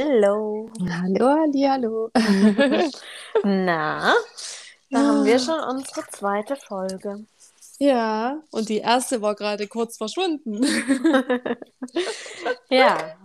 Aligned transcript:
Hallo. 0.00 0.70
Hallo, 0.80 1.28
halli, 1.28 1.62
hallo. 1.68 2.10
Na, 3.44 4.14
da 4.90 4.98
haben 4.98 5.24
wir 5.26 5.38
schon 5.38 5.60
unsere 5.60 6.06
zweite 6.08 6.56
Folge. 6.56 7.26
Ja, 7.78 8.40
und 8.50 8.70
die 8.70 8.78
erste 8.78 9.20
war 9.20 9.34
gerade 9.34 9.66
kurz 9.68 9.98
verschwunden. 9.98 10.64
Ja, 12.70 13.16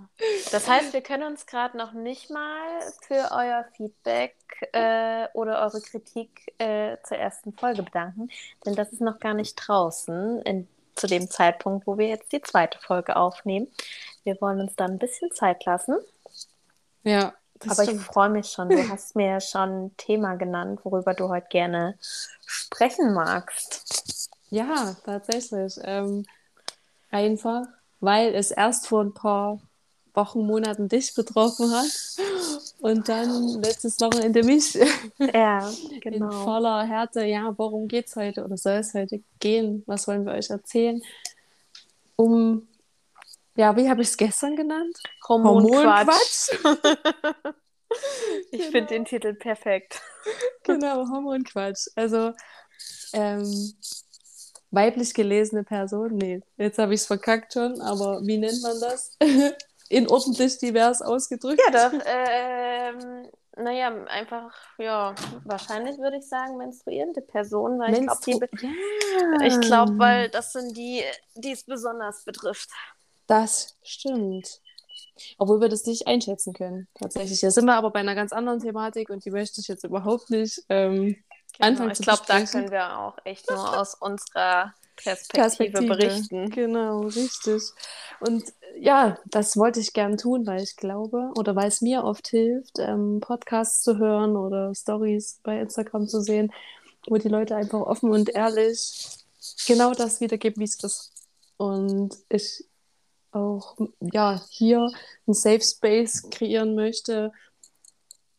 das 0.51 0.67
heißt, 0.67 0.93
wir 0.93 1.01
können 1.01 1.23
uns 1.23 1.45
gerade 1.45 1.77
noch 1.77 1.93
nicht 1.93 2.31
mal 2.31 2.81
für 3.07 3.29
euer 3.31 3.63
Feedback 3.77 4.35
äh, 4.73 5.27
oder 5.33 5.61
eure 5.61 5.81
Kritik 5.81 6.51
äh, 6.57 6.97
zur 7.03 7.17
ersten 7.17 7.53
Folge 7.53 7.83
bedanken, 7.83 8.29
denn 8.65 8.75
das 8.75 8.91
ist 8.91 9.01
noch 9.01 9.19
gar 9.19 9.35
nicht 9.35 9.55
draußen 9.55 10.41
in, 10.41 10.67
zu 10.95 11.05
dem 11.05 11.29
Zeitpunkt, 11.29 11.85
wo 11.85 11.97
wir 11.97 12.07
jetzt 12.07 12.31
die 12.31 12.41
zweite 12.41 12.79
Folge 12.79 13.15
aufnehmen. 13.15 13.67
Wir 14.23 14.41
wollen 14.41 14.59
uns 14.59 14.75
dann 14.75 14.93
ein 14.93 14.99
bisschen 14.99 15.31
Zeit 15.31 15.63
lassen. 15.65 15.97
Ja, 17.05 17.33
Aber 17.63 17.83
stimmt. 17.83 18.01
ich 18.01 18.05
freue 18.05 18.29
mich 18.29 18.47
schon. 18.47 18.69
Du 18.69 18.89
hast 18.89 19.15
mir 19.15 19.39
schon 19.39 19.85
ein 19.85 19.97
Thema 19.97 20.35
genannt, 20.35 20.81
worüber 20.83 21.13
du 21.13 21.29
heute 21.29 21.47
gerne 21.49 21.97
sprechen 22.45 23.13
magst. 23.13 24.29
Ja, 24.49 24.95
tatsächlich. 25.05 25.79
Ähm, 25.83 26.25
einfach, 27.11 27.67
weil 27.99 28.35
es 28.35 28.51
erst 28.51 28.87
vor 28.87 29.01
ein 29.03 29.13
paar 29.13 29.59
Wochen, 30.13 30.45
Monaten 30.45 30.87
dich 30.87 31.13
betroffen 31.13 31.71
hat 31.71 31.91
und 32.79 33.09
dann 33.09 33.61
letztes 33.61 33.99
Wochenende 33.99 34.43
mich. 34.43 34.77
Ja, 35.33 35.69
genau. 36.01 36.25
In 36.25 36.31
voller 36.31 36.83
Härte. 36.85 37.23
Ja, 37.25 37.53
worum 37.57 37.87
geht 37.87 38.07
es 38.07 38.15
heute 38.15 38.45
oder 38.45 38.57
soll 38.57 38.75
es 38.75 38.93
heute 38.93 39.21
gehen? 39.39 39.83
Was 39.85 40.07
wollen 40.07 40.25
wir 40.25 40.33
euch 40.33 40.49
erzählen? 40.49 41.01
Um, 42.15 42.67
ja, 43.55 43.75
wie 43.75 43.89
habe 43.89 44.01
ich 44.01 44.09
es 44.09 44.17
gestern 44.17 44.55
genannt? 44.55 44.97
Hormonquatsch. 45.27 46.63
Hormonquatsch. 46.63 47.53
ich 48.51 48.59
genau. 48.59 48.71
finde 48.71 48.87
den 48.87 49.05
Titel 49.05 49.33
perfekt. 49.33 50.01
Genau, 50.63 51.07
Hormonquatsch. 51.07 51.87
Also, 51.95 52.33
ähm, 53.13 53.73
weiblich 54.71 55.13
gelesene 55.13 55.63
Person, 55.63 56.15
nee, 56.15 56.41
jetzt 56.57 56.77
habe 56.77 56.93
ich 56.93 57.01
es 57.01 57.07
verkackt 57.07 57.53
schon, 57.53 57.81
aber 57.81 58.21
wie 58.23 58.37
nennt 58.37 58.61
man 58.61 58.79
das? 58.79 59.17
In 59.89 60.09
ordentlich 60.09 60.57
divers 60.57 61.01
ausgedrückt. 61.03 61.61
Ja, 61.63 61.89
doch. 61.89 61.99
Ähm, 62.05 63.29
naja, 63.55 64.03
einfach, 64.07 64.51
ja, 64.79 65.13
wahrscheinlich 65.43 65.97
würde 65.99 66.17
ich 66.17 66.27
sagen, 66.27 66.57
menstruierende 66.57 67.21
Person, 67.21 67.79
weil 67.79 67.91
Menstru 67.91 68.31
ich 68.31 68.39
glaube, 68.39 68.49
ja. 68.61 69.45
ich 69.45 69.61
glaube, 69.61 69.99
weil 69.99 70.29
das 70.29 70.53
sind 70.53 70.75
die, 70.75 71.03
die 71.35 71.51
es 71.51 71.63
besonders 71.63 72.25
betrifft. 72.25 72.69
Das 73.27 73.77
stimmt. 73.83 74.61
Obwohl 75.37 75.61
wir 75.61 75.69
das 75.69 75.85
nicht 75.85 76.07
einschätzen 76.07 76.53
können, 76.53 76.87
tatsächlich. 76.93 77.39
Da 77.39 77.51
sind 77.51 77.65
wir 77.65 77.75
aber 77.75 77.91
bei 77.91 77.99
einer 77.99 78.15
ganz 78.15 78.33
anderen 78.33 78.59
Thematik 78.59 79.09
und 79.09 79.23
die 79.23 79.31
möchte 79.31 79.61
ich 79.61 79.67
jetzt 79.67 79.83
überhaupt 79.83 80.29
nicht 80.29 80.61
ähm, 80.69 81.15
genau, 81.57 81.67
anfangen 81.67 81.91
ich 81.91 81.97
zu 81.97 82.03
Ich 82.03 82.07
glaube, 82.07 82.23
da 82.27 82.43
können 82.43 82.71
wir 82.71 82.99
auch 82.99 83.17
echt 83.23 83.49
nur 83.49 83.79
aus 83.79 83.95
unserer 83.95 84.73
Perspektive, 84.95 85.41
Perspektive, 85.41 85.87
berichten. 85.87 86.49
Genau, 86.49 87.01
richtig. 87.01 87.61
Und 88.19 88.43
ja, 88.77 89.17
das 89.25 89.57
wollte 89.57 89.79
ich 89.79 89.93
gern 89.93 90.17
tun, 90.17 90.45
weil 90.47 90.63
ich 90.63 90.75
glaube 90.75 91.31
oder 91.37 91.55
weil 91.55 91.67
es 91.67 91.81
mir 91.81 92.03
oft 92.03 92.27
hilft, 92.27 92.79
ähm, 92.79 93.19
Podcasts 93.21 93.81
zu 93.83 93.97
hören 93.97 94.35
oder 94.35 94.73
Stories 94.73 95.39
bei 95.43 95.59
Instagram 95.59 96.07
zu 96.07 96.21
sehen, 96.21 96.51
wo 97.07 97.17
die 97.17 97.29
Leute 97.29 97.55
einfach 97.55 97.81
offen 97.81 98.11
und 98.11 98.29
ehrlich 98.29 99.07
genau 99.67 99.93
das 99.93 100.21
wiedergeben, 100.21 100.59
wie 100.59 100.65
es 100.65 100.81
ist. 100.83 101.13
Und 101.57 102.17
ich 102.29 102.65
auch 103.35 103.75
ja, 103.99 104.41
hier 104.49 104.89
einen 105.27 105.33
Safe 105.33 105.61
Space 105.61 106.29
kreieren 106.29 106.75
möchte, 106.75 107.31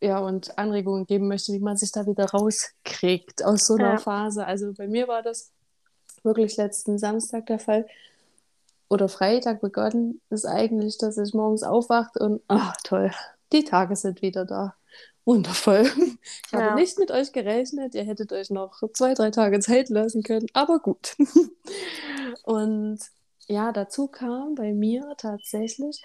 ja, 0.01 0.19
und 0.19 0.59
Anregungen 0.59 1.07
geben 1.07 1.29
möchte, 1.29 1.53
wie 1.53 1.59
man 1.59 1.77
sich 1.77 1.93
da 1.93 2.07
wieder 2.07 2.27
rauskriegt 2.27 3.45
aus 3.45 3.67
so 3.67 3.75
einer 3.75 3.93
ja. 3.93 3.99
Phase. 3.99 4.47
Also 4.47 4.73
bei 4.73 4.87
mir 4.87 5.09
war 5.09 5.23
das 5.23 5.53
wirklich 6.23 6.57
letzten 6.57 6.99
Samstag 6.99 7.47
der 7.47 7.59
Fall. 7.59 7.87
Oder 8.89 9.09
Freitag 9.09 9.61
begonnen 9.61 10.21
ist 10.31 10.47
eigentlich, 10.47 10.99
dass 10.99 11.19
ich 11.19 11.35
morgens 11.35 11.63
aufwacht 11.63 12.21
und, 12.21 12.43
ach 12.47 12.77
toll, 12.85 13.11
die 13.53 13.65
Tage 13.65 13.97
sind 13.97 14.23
wieder 14.23 14.45
da. 14.45 14.75
Wundervoll. 15.25 15.91
Ich 16.47 16.53
ja. 16.53 16.61
habe 16.61 16.81
nicht 16.81 16.99
mit 16.99 17.11
euch 17.11 17.33
gerechnet. 17.33 17.97
Ihr 17.97 18.05
hättet 18.05 18.33
euch 18.33 18.51
noch 18.51 18.81
zwei, 18.93 19.15
drei 19.15 19.31
Tage 19.33 19.59
Zeit 19.59 19.89
lassen 19.89 20.23
können, 20.23 20.47
aber 20.53 20.79
gut. 20.79 21.17
Und 22.45 23.01
ja, 23.47 23.73
dazu 23.73 24.09
kam 24.09 24.55
bei 24.55 24.73
mir 24.73 25.15
tatsächlich 25.19 26.03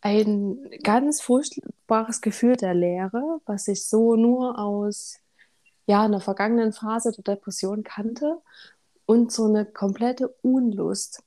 ein 0.00 0.70
ganz 0.82 1.20
furchtbares 1.20 2.20
Gefühl 2.20 2.56
der 2.56 2.74
Leere, 2.74 3.40
was 3.44 3.68
ich 3.68 3.86
so 3.86 4.16
nur 4.16 4.58
aus 4.58 5.18
ja, 5.86 6.02
einer 6.02 6.20
vergangenen 6.20 6.72
Phase 6.72 7.12
der 7.12 7.34
Depression 7.34 7.82
kannte 7.82 8.40
und 9.06 9.32
so 9.32 9.44
eine 9.46 9.66
komplette 9.66 10.28
Unlust. 10.42 11.22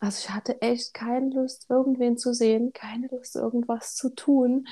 Also 0.00 0.18
ich 0.24 0.30
hatte 0.30 0.60
echt 0.62 0.94
keine 0.94 1.30
Lust, 1.30 1.66
irgendwen 1.68 2.16
zu 2.16 2.32
sehen, 2.34 2.72
keine 2.72 3.08
Lust, 3.08 3.36
irgendwas 3.36 3.94
zu 3.94 4.14
tun. 4.14 4.66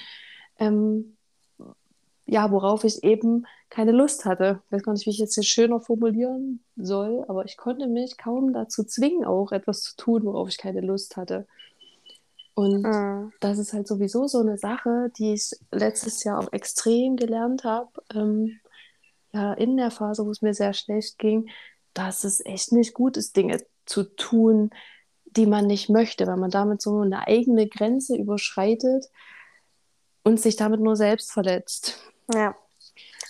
Ähm, 0.58 1.16
ja, 2.26 2.50
worauf 2.50 2.84
ich 2.84 3.04
eben 3.04 3.46
keine 3.70 3.92
Lust 3.92 4.24
hatte. 4.24 4.62
Ich 4.66 4.72
weiß 4.72 4.82
gar 4.82 4.92
nicht, 4.92 5.06
wie 5.06 5.10
ich 5.10 5.18
jetzt 5.18 5.34
hier 5.34 5.44
schöner 5.44 5.80
formulieren 5.80 6.64
soll, 6.76 7.24
aber 7.28 7.44
ich 7.44 7.56
konnte 7.56 7.86
mich 7.86 8.16
kaum 8.16 8.52
dazu 8.52 8.84
zwingen, 8.84 9.24
auch 9.24 9.52
etwas 9.52 9.82
zu 9.82 9.96
tun, 9.96 10.24
worauf 10.24 10.48
ich 10.48 10.58
keine 10.58 10.80
Lust 10.80 11.16
hatte. 11.16 11.46
Und 12.54 12.82
mhm. 12.82 13.32
das 13.40 13.58
ist 13.58 13.72
halt 13.72 13.86
sowieso 13.86 14.26
so 14.26 14.40
eine 14.40 14.58
Sache, 14.58 15.12
die 15.16 15.34
ich 15.34 15.52
letztes 15.70 16.24
Jahr 16.24 16.40
auch 16.40 16.52
extrem 16.52 17.16
gelernt 17.16 17.64
habe. 17.64 17.90
Ähm, 18.12 18.58
ja, 19.32 19.52
in 19.52 19.76
der 19.76 19.90
Phase, 19.90 20.26
wo 20.26 20.30
es 20.30 20.42
mir 20.42 20.54
sehr 20.54 20.72
schlecht 20.72 21.18
ging, 21.18 21.50
dass 21.94 22.24
es 22.24 22.44
echt 22.44 22.72
nicht 22.72 22.94
gut 22.94 23.16
ist, 23.16 23.36
Dinge 23.36 23.64
zu 23.86 24.04
tun, 24.04 24.70
die 25.24 25.46
man 25.46 25.66
nicht 25.66 25.88
möchte, 25.88 26.26
weil 26.26 26.36
man 26.36 26.50
damit 26.50 26.82
so 26.82 27.00
eine 27.00 27.26
eigene 27.26 27.68
Grenze 27.68 28.16
überschreitet 28.16 29.06
und 30.24 30.40
sich 30.40 30.56
damit 30.56 30.80
nur 30.80 30.96
selbst 30.96 31.30
verletzt. 31.30 31.98
Ja. 32.34 32.56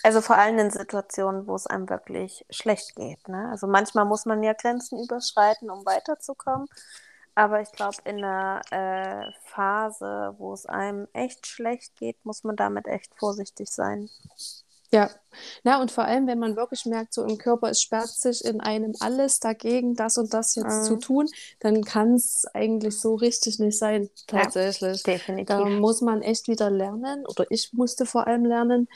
Also 0.03 0.21
vor 0.21 0.37
allem 0.37 0.57
in 0.59 0.71
Situationen, 0.71 1.47
wo 1.47 1.55
es 1.55 1.67
einem 1.67 1.89
wirklich 1.89 2.45
schlecht 2.49 2.95
geht. 2.95 3.27
Ne? 3.27 3.49
Also 3.51 3.67
manchmal 3.67 4.05
muss 4.05 4.25
man 4.25 4.43
ja 4.43 4.53
Grenzen 4.53 5.01
überschreiten, 5.03 5.69
um 5.69 5.85
weiterzukommen. 5.85 6.67
Aber 7.35 7.61
ich 7.61 7.71
glaube, 7.71 7.97
in 8.03 8.23
einer 8.23 8.61
äh, 8.71 9.31
Phase, 9.45 10.35
wo 10.37 10.53
es 10.53 10.65
einem 10.65 11.07
echt 11.13 11.47
schlecht 11.47 11.95
geht, 11.95 12.17
muss 12.25 12.43
man 12.43 12.55
damit 12.55 12.87
echt 12.87 13.13
vorsichtig 13.17 13.69
sein. 13.69 14.09
Ja, 14.91 15.11
na 15.63 15.79
und 15.79 15.91
vor 15.91 16.05
allem, 16.05 16.25
wenn 16.25 16.39
man 16.39 16.55
wirklich 16.55 16.85
merkt, 16.85 17.13
so 17.13 17.23
im 17.23 17.37
Körper, 17.37 17.69
es 17.69 17.79
sperrt 17.79 18.09
sich 18.09 18.43
in 18.43 18.59
einem 18.59 18.93
alles 18.99 19.39
dagegen, 19.39 19.93
das 19.93 20.17
und 20.17 20.33
das 20.33 20.55
jetzt 20.55 20.79
mhm. 20.79 20.83
zu 20.83 20.95
tun, 20.95 21.27
dann 21.59 21.83
kann 21.83 22.15
es 22.15 22.45
eigentlich 22.53 22.99
so 22.99 23.13
richtig 23.13 23.59
nicht 23.59 23.77
sein, 23.77 24.09
tatsächlich. 24.25 25.03
Ja, 25.05 25.13
definitiv. 25.13 25.45
Da 25.45 25.65
muss 25.65 26.01
man 26.01 26.23
echt 26.23 26.47
wieder 26.47 26.71
lernen, 26.71 27.23
oder 27.27 27.45
ich 27.51 27.71
musste 27.71 28.07
vor 28.07 28.25
allem 28.25 28.45
lernen, 28.45 28.89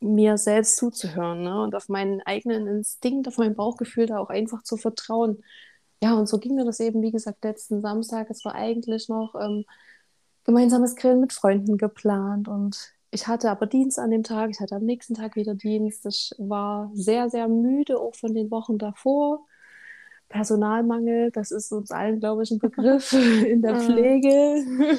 mir 0.00 0.38
selbst 0.38 0.76
zuzuhören 0.76 1.42
ne? 1.42 1.62
und 1.62 1.74
auf 1.74 1.88
meinen 1.88 2.20
eigenen 2.22 2.66
Instinkt, 2.66 3.28
auf 3.28 3.38
mein 3.38 3.54
Bauchgefühl 3.54 4.06
da 4.06 4.18
auch 4.18 4.30
einfach 4.30 4.62
zu 4.62 4.76
vertrauen. 4.76 5.42
Ja, 6.02 6.14
und 6.14 6.28
so 6.28 6.38
ging 6.38 6.54
mir 6.54 6.64
das 6.64 6.80
eben, 6.80 7.02
wie 7.02 7.12
gesagt, 7.12 7.44
letzten 7.44 7.80
Samstag. 7.80 8.28
Es 8.30 8.44
war 8.44 8.54
eigentlich 8.54 9.08
noch 9.08 9.34
ähm, 9.34 9.64
gemeinsames 10.44 10.96
Grillen 10.96 11.20
mit 11.20 11.32
Freunden 11.32 11.78
geplant 11.78 12.48
und 12.48 12.96
ich 13.10 13.26
hatte 13.26 13.50
aber 13.50 13.66
Dienst 13.66 13.98
an 13.98 14.10
dem 14.10 14.22
Tag, 14.24 14.50
ich 14.50 14.60
hatte 14.60 14.76
am 14.76 14.84
nächsten 14.84 15.14
Tag 15.14 15.36
wieder 15.36 15.54
Dienst. 15.54 16.04
Ich 16.06 16.34
war 16.38 16.90
sehr, 16.92 17.30
sehr 17.30 17.48
müde, 17.48 17.98
auch 17.98 18.14
von 18.14 18.34
den 18.34 18.50
Wochen 18.50 18.78
davor. 18.78 19.46
Personalmangel, 20.28 21.30
das 21.30 21.50
ist 21.50 21.72
uns 21.72 21.90
allen, 21.90 22.20
glaube 22.20 22.42
ich, 22.42 22.50
ein 22.50 22.58
Begriff 22.58 23.12
in 23.46 23.62
der 23.62 23.74
mhm. 23.74 23.80
Pflege 23.80 24.98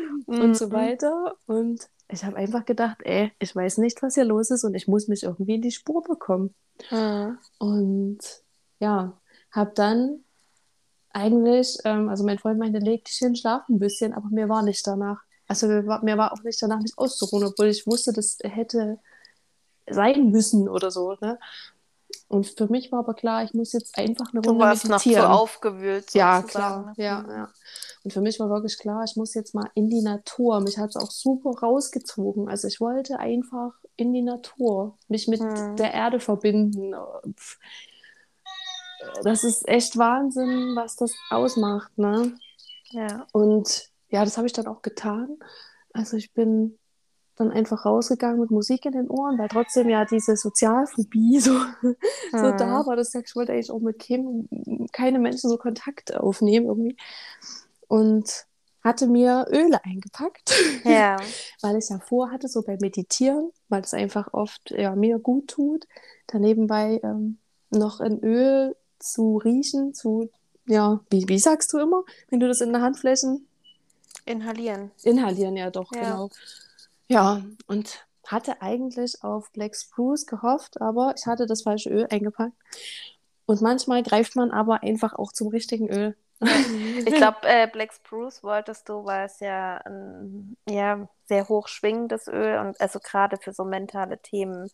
und 0.26 0.56
so 0.56 0.68
mhm. 0.68 0.72
weiter. 0.72 1.36
Und 1.46 1.88
ich 2.10 2.24
habe 2.24 2.36
einfach 2.36 2.64
gedacht, 2.64 2.98
ey, 3.04 3.32
ich 3.38 3.54
weiß 3.54 3.78
nicht, 3.78 4.02
was 4.02 4.14
hier 4.14 4.24
los 4.24 4.50
ist 4.50 4.64
und 4.64 4.74
ich 4.74 4.88
muss 4.88 5.08
mich 5.08 5.24
irgendwie 5.24 5.56
in 5.56 5.62
die 5.62 5.70
Spur 5.70 6.02
bekommen. 6.02 6.54
Mhm. 6.90 7.38
Und 7.58 8.18
ja, 8.80 9.20
habe 9.50 9.72
dann 9.74 10.24
eigentlich, 11.10 11.78
ähm, 11.84 12.08
also 12.08 12.24
mein 12.24 12.38
Freund 12.38 12.58
meinte, 12.58 12.78
leg 12.78 13.04
dich 13.04 13.16
hin, 13.16 13.36
schlaf 13.36 13.68
ein 13.68 13.78
bisschen, 13.78 14.12
aber 14.14 14.28
mir 14.30 14.48
war 14.48 14.62
nicht 14.62 14.86
danach. 14.86 15.20
Also 15.46 15.66
mir 15.66 15.86
war, 15.86 16.02
mir 16.04 16.18
war 16.18 16.32
auch 16.32 16.42
nicht 16.42 16.62
danach 16.62 16.80
nicht 16.80 16.96
auszuruhen, 16.98 17.46
obwohl 17.46 17.68
ich 17.68 17.86
wusste, 17.86 18.12
das 18.12 18.38
hätte 18.42 18.98
sein 19.90 20.30
müssen 20.30 20.68
oder 20.68 20.90
so. 20.90 21.16
Ne? 21.20 21.38
Und 22.28 22.46
für 22.46 22.68
mich 22.68 22.92
war 22.92 23.00
aber 23.00 23.14
klar, 23.14 23.42
ich 23.42 23.54
muss 23.54 23.72
jetzt 23.72 23.96
einfach 23.96 24.32
eine 24.32 24.40
Runde 24.40 24.58
du 24.58 24.58
warst 24.58 24.86
meditieren. 24.86 25.22
noch 25.22 25.36
so 25.36 25.42
aufgewühlt. 25.42 26.12
Ja, 26.12 26.42
klar. 26.42 26.86
Ne? 26.86 27.04
Ja, 27.04 27.24
ja. 27.28 27.48
Und 28.04 28.12
für 28.12 28.20
mich 28.20 28.38
war 28.38 28.50
wirklich 28.50 28.78
klar, 28.78 29.02
ich 29.04 29.16
muss 29.16 29.34
jetzt 29.34 29.54
mal 29.54 29.70
in 29.74 29.88
die 29.88 30.02
Natur. 30.02 30.60
Mich 30.60 30.78
hat 30.78 30.90
es 30.90 30.96
auch 30.96 31.10
super 31.10 31.50
rausgezogen. 31.50 32.48
Also 32.48 32.68
ich 32.68 32.80
wollte 32.80 33.18
einfach 33.18 33.72
in 33.96 34.12
die 34.12 34.22
Natur, 34.22 34.96
mich 35.08 35.26
mit 35.26 35.40
hm. 35.40 35.76
der 35.76 35.92
Erde 35.92 36.20
verbinden. 36.20 36.94
Das 39.22 39.44
ist 39.44 39.66
echt 39.66 39.96
Wahnsinn, 39.96 40.74
was 40.76 40.96
das 40.96 41.14
ausmacht. 41.30 41.96
Ne? 41.96 42.38
Ja. 42.90 43.26
Und 43.32 43.90
ja, 44.10 44.24
das 44.24 44.36
habe 44.36 44.46
ich 44.46 44.52
dann 44.52 44.66
auch 44.66 44.82
getan. 44.82 45.38
Also 45.92 46.16
ich 46.16 46.32
bin 46.32 46.77
dann 47.38 47.50
einfach 47.50 47.84
rausgegangen 47.84 48.40
mit 48.40 48.50
Musik 48.50 48.84
in 48.84 48.92
den 48.92 49.08
Ohren, 49.08 49.38
weil 49.38 49.48
trotzdem 49.48 49.88
ja 49.88 50.04
diese 50.04 50.36
Sozialphobie 50.36 51.40
so, 51.40 51.52
mhm. 51.52 51.96
so 52.32 52.52
da 52.52 52.86
war. 52.86 52.96
Das 52.96 53.14
ich 53.14 53.36
wollte 53.36 53.52
eigentlich 53.52 53.70
auch 53.70 53.80
mit 53.80 53.98
keinem, 53.98 54.48
keine 54.92 55.18
Menschen 55.18 55.50
so 55.50 55.56
Kontakt 55.56 56.14
aufnehmen 56.14 56.66
irgendwie. 56.66 56.96
Und 57.88 58.46
hatte 58.82 59.06
mir 59.06 59.46
Öle 59.50 59.84
eingepackt, 59.84 60.54
ja. 60.84 61.16
weil 61.62 61.76
ich 61.76 61.88
ja 61.88 61.98
vorhatte, 61.98 62.48
so 62.48 62.62
beim 62.62 62.78
Meditieren, 62.80 63.50
weil 63.68 63.82
es 63.82 63.92
einfach 63.92 64.32
oft 64.32 64.70
ja, 64.70 64.94
mir 64.94 65.18
gut 65.18 65.48
tut, 65.48 65.86
da 66.28 66.38
nebenbei 66.38 67.00
ähm, 67.02 67.38
noch 67.70 68.00
ein 68.00 68.22
Öl 68.22 68.76
zu 68.98 69.38
riechen, 69.38 69.94
zu, 69.94 70.30
ja, 70.66 71.00
wie, 71.10 71.28
wie 71.28 71.38
sagst 71.38 71.72
du 71.72 71.78
immer, 71.78 72.04
wenn 72.30 72.40
du 72.40 72.48
das 72.48 72.60
in 72.60 72.72
der 72.72 72.82
Handflächen 72.82 73.48
Inhalieren. 74.28 74.90
Inhalieren, 75.04 75.56
ja 75.56 75.70
doch, 75.70 75.90
ja. 75.94 76.02
genau. 76.02 76.30
Ja, 77.08 77.42
und 77.66 78.06
hatte 78.26 78.60
eigentlich 78.60 79.22
auf 79.22 79.50
Black 79.52 79.74
Spruce 79.74 80.26
gehofft, 80.26 80.80
aber 80.80 81.14
ich 81.16 81.26
hatte 81.26 81.46
das 81.46 81.62
falsche 81.62 81.90
Öl 81.90 82.06
eingepackt. 82.10 82.52
Und 83.46 83.62
manchmal 83.62 84.02
greift 84.02 84.36
man 84.36 84.50
aber 84.50 84.82
einfach 84.82 85.14
auch 85.14 85.32
zum 85.32 85.48
richtigen 85.48 85.88
Öl. 85.88 86.16
ich 86.40 87.14
glaube, 87.14 87.38
äh, 87.42 87.66
Black 87.66 87.92
Spruce 87.92 88.42
wolltest 88.42 88.88
du, 88.88 89.04
weil 89.04 89.26
es 89.26 89.40
ja 89.40 89.78
ein 89.78 90.56
ja, 90.68 91.08
sehr 91.24 91.48
hoch 91.48 91.66
schwingendes 91.68 92.28
Öl 92.28 92.58
und 92.58 92.80
also 92.80 93.00
gerade 93.00 93.38
für 93.38 93.52
so 93.52 93.64
mentale 93.64 94.20
Themen 94.20 94.70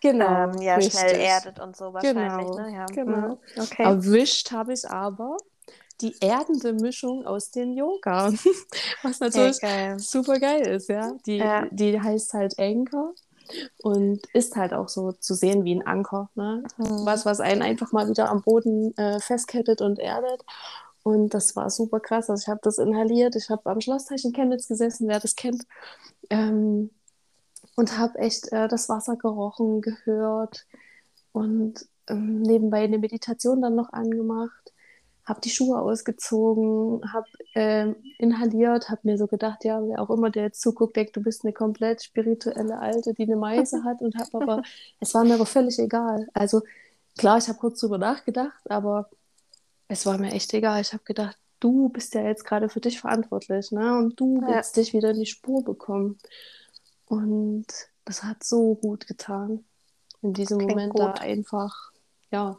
genau, 0.00 0.50
ähm, 0.50 0.62
ja, 0.62 0.80
schnell 0.80 1.20
erdet 1.20 1.60
und 1.60 1.76
so 1.76 1.92
wahrscheinlich. 1.92 2.48
Genau, 2.48 2.58
ne? 2.58 2.74
ja. 2.74 2.86
genau. 2.86 3.28
Mhm. 3.28 3.62
Okay. 3.62 3.82
Erwischt 3.84 4.50
habe 4.50 4.72
ich 4.72 4.88
aber 4.88 5.36
die 6.00 6.14
erdende 6.20 6.72
Mischung 6.72 7.26
aus 7.26 7.50
den 7.50 7.72
Yoga. 7.72 8.32
Was 9.02 9.20
natürlich 9.20 9.58
hey, 9.62 9.98
super 9.98 10.38
geil 10.38 10.66
ist, 10.66 10.88
ja. 10.88 11.14
Die, 11.26 11.36
ja. 11.36 11.66
die 11.70 12.00
heißt 12.00 12.34
halt 12.34 12.58
Anchor 12.58 13.14
und 13.82 14.26
ist 14.34 14.56
halt 14.56 14.74
auch 14.74 14.88
so 14.88 15.12
zu 15.12 15.34
sehen 15.34 15.64
wie 15.64 15.74
ein 15.74 15.86
Anker. 15.86 16.30
Ne? 16.34 16.64
Mhm. 16.76 17.06
Was, 17.06 17.24
was 17.24 17.40
einen 17.40 17.62
einfach 17.62 17.92
mal 17.92 18.08
wieder 18.08 18.28
am 18.28 18.42
Boden 18.42 18.96
äh, 18.96 19.20
festkettet 19.20 19.80
und 19.80 19.98
erdet. 19.98 20.44
Und 21.02 21.34
das 21.34 21.54
war 21.54 21.70
super 21.70 22.00
krass. 22.00 22.28
Also 22.28 22.42
ich 22.42 22.48
habe 22.48 22.60
das 22.62 22.78
inhaliert. 22.78 23.36
Ich 23.36 23.48
habe 23.48 23.70
am 23.70 23.80
Schlossteich 23.80 24.24
in 24.24 24.32
Chemnitz 24.32 24.66
gesessen, 24.66 25.08
wer 25.08 25.20
das 25.20 25.36
kennt. 25.36 25.64
Ähm, 26.30 26.90
und 27.76 27.96
habe 27.96 28.18
echt 28.18 28.52
äh, 28.52 28.68
das 28.68 28.88
Wasser 28.88 29.16
gerochen, 29.16 29.82
gehört 29.82 30.66
und 31.32 31.86
ähm, 32.08 32.42
nebenbei 32.42 32.84
eine 32.84 32.98
Meditation 32.98 33.60
dann 33.60 33.74
noch 33.74 33.92
angemacht 33.92 34.72
habe 35.26 35.40
die 35.40 35.50
Schuhe 35.50 35.80
ausgezogen, 35.80 37.12
habe 37.12 37.26
äh, 37.54 37.92
inhaliert, 38.18 38.88
habe 38.88 39.00
mir 39.02 39.18
so 39.18 39.26
gedacht, 39.26 39.64
ja, 39.64 39.80
wer 39.86 40.00
auch 40.00 40.10
immer 40.10 40.30
der 40.30 40.44
jetzt 40.44 40.60
zuguckt, 40.60 40.96
denkt, 40.96 41.16
du 41.16 41.22
bist 41.22 41.44
eine 41.44 41.52
komplett 41.52 42.04
spirituelle 42.04 42.78
Alte, 42.78 43.12
die 43.12 43.24
eine 43.24 43.36
Meise 43.36 43.82
hat 43.82 44.00
und 44.02 44.16
habe 44.16 44.30
aber, 44.40 44.62
es 45.00 45.14
war 45.14 45.24
mir 45.24 45.34
aber 45.34 45.46
völlig 45.46 45.78
egal. 45.80 46.28
Also 46.32 46.62
klar, 47.18 47.38
ich 47.38 47.48
habe 47.48 47.58
kurz 47.58 47.80
drüber 47.80 47.98
nachgedacht, 47.98 48.70
aber 48.70 49.10
es 49.88 50.06
war 50.06 50.16
mir 50.16 50.30
echt 50.30 50.54
egal. 50.54 50.80
Ich 50.80 50.92
habe 50.92 51.02
gedacht, 51.04 51.36
du 51.58 51.88
bist 51.88 52.14
ja 52.14 52.22
jetzt 52.22 52.44
gerade 52.44 52.68
für 52.68 52.80
dich 52.80 53.00
verantwortlich, 53.00 53.72
ne? 53.72 53.98
Und 53.98 54.20
du 54.20 54.40
ja. 54.42 54.48
willst 54.48 54.76
dich 54.76 54.92
wieder 54.92 55.10
in 55.10 55.20
die 55.20 55.26
Spur 55.26 55.64
bekommen. 55.64 56.18
Und 57.06 57.66
das 58.04 58.22
hat 58.22 58.44
so 58.44 58.76
gut 58.76 59.08
getan, 59.08 59.64
in 60.22 60.34
diesem 60.34 60.58
Klingt 60.58 60.72
Moment 60.72 60.92
gut. 60.92 61.02
da 61.02 61.12
einfach, 61.14 61.90
ja, 62.30 62.58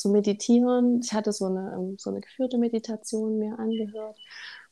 zu 0.00 0.08
meditieren. 0.08 1.00
Ich 1.02 1.12
hatte 1.12 1.32
so 1.32 1.46
eine, 1.46 1.72
ähm, 1.76 1.96
so 1.98 2.10
eine 2.10 2.20
geführte 2.20 2.58
Meditation 2.58 3.38
mir 3.38 3.58
angehört, 3.58 4.16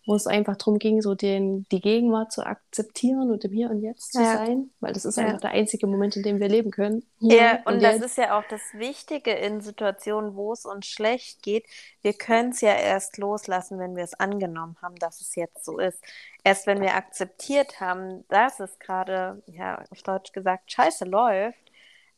wo 0.09 0.15
es 0.15 0.27
einfach 0.27 0.57
darum 0.57 0.79
ging, 0.79 1.03
so 1.03 1.15
den, 1.15 1.67
die 1.71 1.83
Gegenwart 1.83 2.33
zu 2.33 2.45
akzeptieren 2.45 3.31
und 3.31 3.45
im 3.45 3.53
Hier 3.53 3.71
und 3.71 3.83
Jetzt 3.83 4.15
zu 4.15 4.23
ja. 4.23 4.39
sein, 4.39 4.71
weil 4.81 4.95
das 4.95 5.05
ist 5.05 5.19
ja. 5.19 5.25
einfach 5.25 5.41
der 5.43 5.51
einzige 5.51 5.87
Moment, 5.87 6.17
in 6.17 6.23
dem 6.23 6.41
wir 6.41 6.49
leben 6.49 6.71
können. 6.71 7.05
ja, 7.19 7.59
und, 7.67 7.75
und 7.75 7.83
das 7.83 8.01
ist 8.01 8.17
ja 8.17 8.39
auch 8.39 8.45
das 8.49 8.63
Wichtige 8.73 9.33
in 9.33 9.61
Situationen, 9.61 10.35
wo 10.35 10.55
es 10.55 10.65
uns 10.65 10.87
schlecht 10.87 11.43
geht. 11.43 11.67
Wir 12.01 12.15
können 12.15 12.51
es 12.51 12.63
ja 12.63 12.75
erst 12.75 13.19
loslassen, 13.19 13.79
wenn 13.79 13.97
wir 13.97 14.05
es 14.05 14.15
angenommen 14.15 14.77
haben, 14.81 14.97
dass 14.97 15.21
es 15.21 15.35
jetzt 15.35 15.63
so 15.63 15.79
ist. 15.79 16.03
Erst 16.43 16.67
wenn 16.67 16.81
wir 16.81 16.95
akzeptiert 16.95 17.79
haben, 17.79 18.25
dass 18.29 18.61
es 18.61 18.79
gerade, 18.79 19.43
ja, 19.47 19.85
auf 19.91 20.03
Deutsch 20.03 20.33
gesagt, 20.33 20.73
scheiße 20.73 21.05
läuft, 21.05 21.69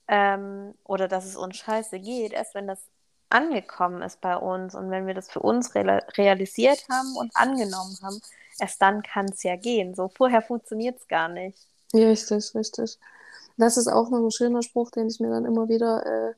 ähm, 0.06 0.74
oder 0.84 1.06
dass 1.06 1.24
es 1.24 1.36
uns 1.36 1.56
scheiße 1.56 2.00
geht, 2.00 2.32
erst 2.32 2.54
wenn 2.54 2.66
das 2.66 2.89
angekommen 3.30 4.02
ist 4.02 4.20
bei 4.20 4.36
uns 4.36 4.74
und 4.74 4.90
wenn 4.90 5.06
wir 5.06 5.14
das 5.14 5.30
für 5.30 5.40
uns 5.40 5.74
re 5.74 6.02
realisiert 6.16 6.84
haben 6.90 7.16
und 7.16 7.34
angenommen 7.34 7.96
haben, 8.02 8.20
erst 8.58 8.80
dann 8.82 9.02
kann 9.02 9.26
es 9.26 9.42
ja 9.42 9.56
gehen. 9.56 9.94
So 9.94 10.08
vorher 10.08 10.42
funktioniert 10.42 10.98
es 10.98 11.08
gar 11.08 11.28
nicht. 11.28 11.58
Richtig, 11.94 12.54
richtig. 12.54 12.98
Das 13.56 13.76
ist 13.76 13.88
auch 13.88 14.10
noch 14.10 14.24
ein 14.24 14.30
schöner 14.30 14.62
Spruch, 14.62 14.90
den 14.90 15.08
ich 15.08 15.20
mir 15.20 15.30
dann 15.30 15.44
immer 15.44 15.68
wieder 15.68 16.04
äh, 16.06 16.34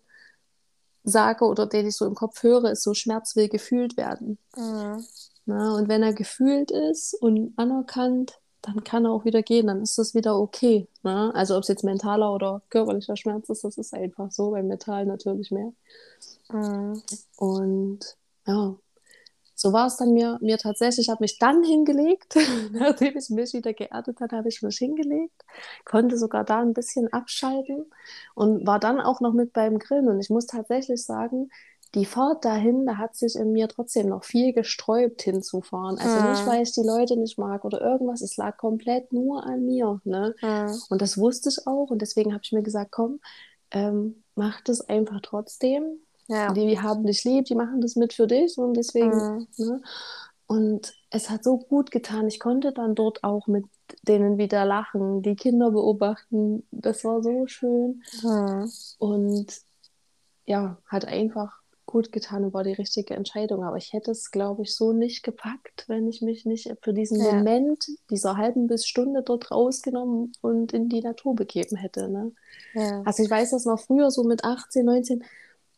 sage 1.05 1.45
oder 1.45 1.67
den 1.67 1.87
ich 1.87 1.97
so 1.97 2.07
im 2.07 2.15
Kopf 2.15 2.43
höre, 2.43 2.71
ist 2.71 2.83
so, 2.83 2.95
Schmerz 2.95 3.37
will 3.37 3.49
gefühlt 3.49 3.97
werden. 3.97 4.39
Mhm. 4.57 5.05
Na, 5.45 5.75
und 5.75 5.89
wenn 5.89 6.03
er 6.03 6.13
gefühlt 6.13 6.71
ist 6.71 7.15
und 7.15 7.53
anerkannt, 7.57 8.39
dann 8.63 8.85
kann 8.85 9.05
er 9.05 9.11
auch 9.11 9.25
wieder 9.25 9.43
gehen, 9.43 9.67
dann 9.67 9.83
ist 9.83 9.99
das 9.99 10.15
wieder 10.15 10.39
okay. 10.39 10.89
Ne? 11.03 11.33
Also 11.35 11.57
ob 11.57 11.63
es 11.63 11.69
jetzt 11.69 11.83
mentaler 11.83 12.33
oder 12.33 12.63
körperlicher 12.71 13.17
Schmerz 13.17 13.49
ist, 13.49 13.65
das 13.65 13.77
ist 13.77 13.93
einfach 13.93 14.31
so, 14.31 14.53
beim 14.53 14.69
Metall 14.69 15.05
natürlich 15.05 15.51
mehr. 15.51 15.73
Mhm. 16.53 17.03
Und 17.37 18.17
ja, 18.47 18.77
so 19.55 19.73
war 19.73 19.87
es 19.87 19.97
dann 19.97 20.13
mir, 20.13 20.39
mir 20.41 20.59
tatsächlich. 20.59 21.07
Ich 21.07 21.11
habe 21.11 21.23
mich 21.23 21.39
dann 21.39 21.63
hingelegt, 21.63 22.37
nachdem 22.73 23.17
ich 23.17 23.31
mich 23.31 23.53
wieder 23.53 23.73
geerdet 23.73 24.21
hat, 24.21 24.33
habe 24.33 24.49
ich 24.49 24.63
mich 24.63 24.77
hingelegt, 24.77 25.45
konnte 25.85 26.19
sogar 26.19 26.45
da 26.45 26.61
ein 26.61 26.75
bisschen 26.75 27.13
abschalten 27.13 27.87
und 28.35 28.67
war 28.67 28.81
dann 28.81 29.01
auch 29.01 29.21
noch 29.21 29.33
mit 29.33 29.53
beim 29.53 29.79
Grillen. 29.79 30.09
Und 30.09 30.21
ich 30.21 30.31
muss 30.31 30.47
tatsächlich 30.47 31.05
sagen, 31.05 31.51
die 31.95 32.07
Fahrt 32.07 32.45
dahin, 32.45 32.87
da 32.87 32.97
hat 32.97 33.15
sich 33.17 33.37
in 33.37 33.53
mir 33.53 33.69
trotzdem 33.69 34.09
noch 34.09 34.25
viel 34.25 34.53
gesträubt 34.53 35.23
hinzufahren. 35.23 35.99
Also 35.99 36.25
mhm. 36.25 36.31
nicht, 36.31 36.47
weil 36.47 36.63
ich 36.63 36.73
die 36.73 36.83
Leute 36.83 37.17
nicht 37.17 37.39
mag 37.39 37.65
oder 37.65 37.81
irgendwas, 37.83 38.23
es 38.23 38.37
lag 38.37 38.57
komplett 38.57 39.13
nur 39.13 39.45
an 39.45 39.67
mir. 39.67 40.01
Ne? 40.05 40.35
Mhm. 40.41 40.75
Und 40.89 41.03
das 41.03 41.19
wusste 41.19 41.51
ich 41.51 41.67
auch 41.67 41.91
und 41.91 42.01
deswegen 42.01 42.33
habe 42.33 42.43
ich 42.43 42.53
mir 42.53 42.63
gesagt, 42.63 42.93
komm, 42.93 43.21
ähm, 43.71 44.25
mach 44.35 44.61
das 44.63 44.81
einfach 44.89 45.21
trotzdem. 45.23 46.01
Ja. 46.29 46.53
Die 46.53 46.81
haben 46.81 47.05
dich 47.05 47.25
lieb, 47.25 47.47
die 47.47 47.55
machen 47.55 47.81
das 47.81 47.97
mit 47.97 48.13
für 48.13 48.27
dich 48.27 48.57
und 48.59 48.75
deswegen. 48.75 49.11
Mhm. 49.11 49.47
Ne? 49.57 49.83
Und 50.47 50.95
es 51.11 51.31
hat 51.31 51.45
so 51.45 51.59
gut 51.59 51.91
getan. 51.91 52.29
Ich 52.29 52.39
konnte 52.39 52.73
dann 52.73 52.95
dort 52.95 53.25
auch 53.25 53.47
mit 53.47 53.65
denen 54.03 54.39
wieder 54.39 54.65
lachen, 54.65 55.23
die 55.23 55.35
Kinder 55.35 55.71
beobachten. 55.71 56.67
Das 56.71 57.05
war 57.05 57.23
so 57.23 57.47
schön. 57.47 58.03
Mhm. 58.23 58.71
Und 58.99 59.47
ja, 60.45 60.79
hat 60.87 61.07
einfach 61.07 61.63
gut 61.87 62.13
getan 62.13 62.45
und 62.45 62.55
war 62.55 62.65
die 62.65 62.73
richtige 62.73 63.15
Entscheidung. 63.15 63.65
Aber 63.65 63.77
ich 63.77 63.93
hätte 63.93 64.11
es, 64.11 64.31
glaube 64.31 64.63
ich, 64.63 64.75
so 64.75 64.93
nicht 64.93 65.23
gepackt, 65.23 65.85
wenn 65.89 66.09
ich 66.09 66.23
mich 66.23 66.45
nicht 66.47 66.73
für 66.81 66.93
diesen 66.93 67.21
ja. 67.21 67.33
Moment 67.33 67.87
dieser 68.11 68.37
halben 68.37 68.67
bis 68.67 68.87
Stunde 68.87 69.23
dort 69.23 69.51
rausgenommen 69.51 70.33
und 70.41 70.73
in 70.73 70.89
die 70.89 71.01
Natur 71.01 71.35
begeben 71.35 71.77
hätte. 71.77 72.09
Ne? 72.09 72.33
Ja. 72.75 73.03
Also 73.05 73.23
ich 73.23 73.31
weiß 73.31 73.51
das 73.51 73.65
noch 73.65 73.81
früher, 73.81 74.11
so 74.11 74.25
mit 74.25 74.45
18, 74.45 74.85
19, 74.85 75.25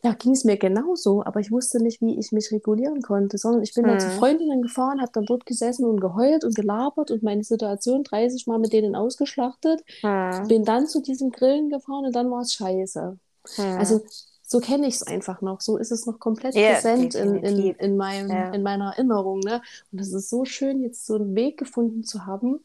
da 0.05 0.13
ging 0.13 0.33
es 0.33 0.45
mir 0.45 0.59
genauso, 0.59 1.25
aber 1.25 1.41
ich 1.41 1.51
wusste 1.51 1.83
nicht, 1.83 2.03
wie 2.03 2.19
ich 2.19 2.31
mich 2.31 2.53
regulieren 2.53 3.01
konnte, 3.01 3.39
sondern 3.39 3.63
ich 3.63 3.73
bin 3.73 3.85
hm. 3.85 3.91
dann 3.91 4.01
zu 4.01 4.11
Freundinnen 4.11 4.61
gefahren, 4.61 5.01
habe 5.01 5.11
dann 5.15 5.25
dort 5.25 5.47
gesessen 5.47 5.87
und 5.87 5.99
geheult 5.99 6.45
und 6.45 6.55
gelabert 6.55 7.11
und 7.11 7.23
meine 7.23 7.43
Situation 7.43 8.05
30 8.05 8.47
Mal 8.47 8.59
mit 8.59 8.75
denen 8.75 8.97
ausgeschlachtet, 8.97 9.83
hm. 10.03 10.47
bin 10.47 10.67
dann 10.67 10.87
zu 10.87 11.01
diesem 11.01 11.31
Grillen 11.31 11.71
gefahren 11.71 12.05
und 12.05 12.15
dann 12.15 12.31
war 12.31 12.43
es 12.43 12.53
scheiße. 12.53 13.19
Hm. 13.57 13.79
Also 13.79 14.03
so 14.43 14.61
kenne 14.61 14.87
ich 14.87 14.97
es 14.97 15.07
einfach 15.07 15.41
noch. 15.41 15.63
So 15.63 15.79
ist 15.79 15.91
es 15.91 16.05
noch 16.05 16.21
komplett 16.21 16.55
ja, 16.55 16.75
präsent 16.75 17.15
in, 17.15 17.37
in, 17.37 17.75
in, 17.75 17.97
meinem, 17.97 18.29
ja. 18.29 18.51
in 18.51 18.63
meiner 18.63 18.91
Erinnerung. 18.91 19.41
Ne? 19.41 19.63
Und 19.91 20.01
es 20.01 20.13
ist 20.13 20.29
so 20.29 20.45
schön, 20.45 20.83
jetzt 20.83 21.07
so 21.07 21.15
einen 21.15 21.35
Weg 21.35 21.57
gefunden 21.57 22.05
zu 22.05 22.27
haben, 22.27 22.63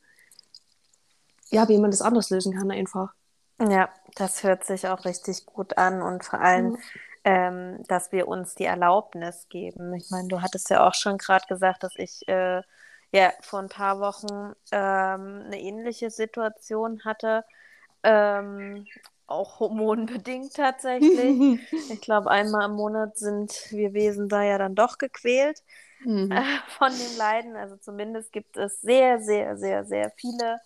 ja, 1.51 1.69
wie 1.69 1.77
man 1.77 1.89
das 1.89 2.01
anders 2.01 2.31
lösen 2.31 2.53
kann 2.53 2.69
einfach. 2.69 3.13
Ja, 3.61 3.89
das 4.15 4.43
hört 4.43 4.65
sich 4.65 4.87
auch 4.87 5.05
richtig 5.05 5.45
gut 5.45 5.77
an 5.77 6.01
und 6.01 6.25
vor 6.25 6.41
allem, 6.41 6.73
ja. 6.73 6.79
Ähm, 7.29 7.83
dass 7.87 8.11
wir 8.11 8.27
uns 8.27 8.55
die 8.55 8.65
Erlaubnis 8.65 9.47
geben. 9.49 9.93
Ich 9.93 10.09
meine, 10.09 10.27
du 10.27 10.41
hattest 10.41 10.71
ja 10.71 10.87
auch 10.87 10.95
schon 10.95 11.19
gerade 11.19 11.45
gesagt, 11.47 11.83
dass 11.83 11.95
ich 11.95 12.27
äh, 12.27 12.63
ja 13.11 13.31
vor 13.41 13.59
ein 13.59 13.69
paar 13.69 13.99
Wochen 13.99 14.53
ähm, 14.71 15.43
eine 15.45 15.61
ähnliche 15.61 16.09
Situation 16.09 17.05
hatte. 17.05 17.45
Ähm, 18.01 18.87
auch 19.27 19.59
hormonbedingt 19.59 20.55
tatsächlich. 20.55 21.61
ich 21.91 22.01
glaube, 22.01 22.31
einmal 22.31 22.65
im 22.65 22.75
Monat 22.75 23.15
sind 23.19 23.53
wir 23.69 23.93
Wesen 23.93 24.27
da 24.27 24.41
ja 24.41 24.57
dann 24.57 24.73
doch 24.73 24.97
gequält 24.97 25.61
mhm. 26.03 26.31
äh, 26.31 26.41
von 26.79 26.89
dem 26.89 27.17
Leiden. 27.17 27.55
Also 27.55 27.77
zumindest 27.77 28.31
gibt 28.31 28.57
es 28.57 28.81
sehr, 28.81 29.21
sehr, 29.21 29.55
sehr, 29.55 29.85
sehr 29.85 30.09
viele, 30.15 30.59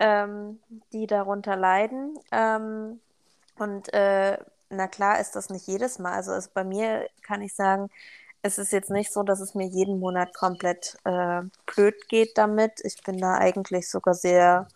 ähm, 0.00 0.58
die 0.92 1.06
darunter 1.06 1.54
leiden. 1.54 2.18
Ähm, 2.32 2.98
und 3.56 3.94
äh, 3.94 4.36
na 4.72 4.88
klar 4.88 5.20
ist 5.20 5.36
das 5.36 5.50
nicht 5.50 5.66
jedes 5.66 5.98
Mal. 5.98 6.12
Also, 6.14 6.32
also 6.32 6.50
bei 6.54 6.64
mir 6.64 7.08
kann 7.22 7.42
ich 7.42 7.54
sagen, 7.54 7.88
es 8.42 8.58
ist 8.58 8.72
jetzt 8.72 8.90
nicht 8.90 9.12
so, 9.12 9.22
dass 9.22 9.40
es 9.40 9.54
mir 9.54 9.66
jeden 9.66 10.00
Monat 10.00 10.34
komplett 10.34 10.96
äh, 11.04 11.42
blöd 11.66 12.08
geht 12.08 12.36
damit. 12.38 12.80
Ich 12.84 13.02
bin 13.02 13.18
da 13.18 13.36
eigentlich 13.38 13.88
sogar 13.88 14.14
sehr, 14.14 14.68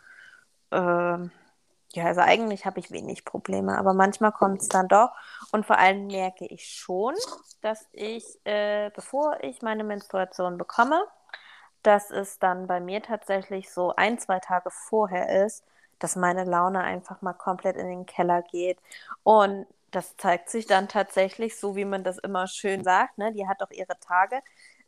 äh, 0.70 0.76
ja, 0.78 2.04
also 2.04 2.20
eigentlich 2.20 2.66
habe 2.66 2.80
ich 2.80 2.90
wenig 2.90 3.24
Probleme, 3.24 3.78
aber 3.78 3.94
manchmal 3.94 4.32
kommt 4.32 4.62
es 4.62 4.68
dann 4.68 4.88
doch. 4.88 5.10
Und 5.52 5.66
vor 5.66 5.78
allem 5.78 6.06
merke 6.06 6.46
ich 6.46 6.68
schon, 6.68 7.14
dass 7.62 7.86
ich, 7.92 8.24
äh, 8.44 8.90
bevor 8.94 9.38
ich 9.42 9.62
meine 9.62 9.84
Menstruation 9.84 10.58
bekomme, 10.58 11.04
dass 11.82 12.10
es 12.10 12.38
dann 12.38 12.66
bei 12.66 12.80
mir 12.80 13.02
tatsächlich 13.02 13.70
so 13.70 13.94
ein, 13.96 14.18
zwei 14.18 14.40
Tage 14.40 14.70
vorher 14.70 15.46
ist, 15.46 15.64
dass 15.98 16.16
meine 16.16 16.44
Laune 16.44 16.80
einfach 16.82 17.22
mal 17.22 17.32
komplett 17.32 17.76
in 17.76 17.86
den 17.88 18.06
Keller 18.06 18.42
geht. 18.42 18.78
Und 19.22 19.66
das 19.90 20.16
zeigt 20.16 20.50
sich 20.50 20.66
dann 20.66 20.88
tatsächlich, 20.88 21.57
so 21.59 21.76
wie 21.76 21.85
man 21.85 22.05
das 22.05 22.19
immer 22.19 22.47
schön 22.47 22.85
sagt, 22.85 23.19
ne? 23.19 23.33
die 23.33 23.47
hat 23.49 23.62
auch 23.62 23.71
ihre 23.71 23.99
Tage. 24.00 24.40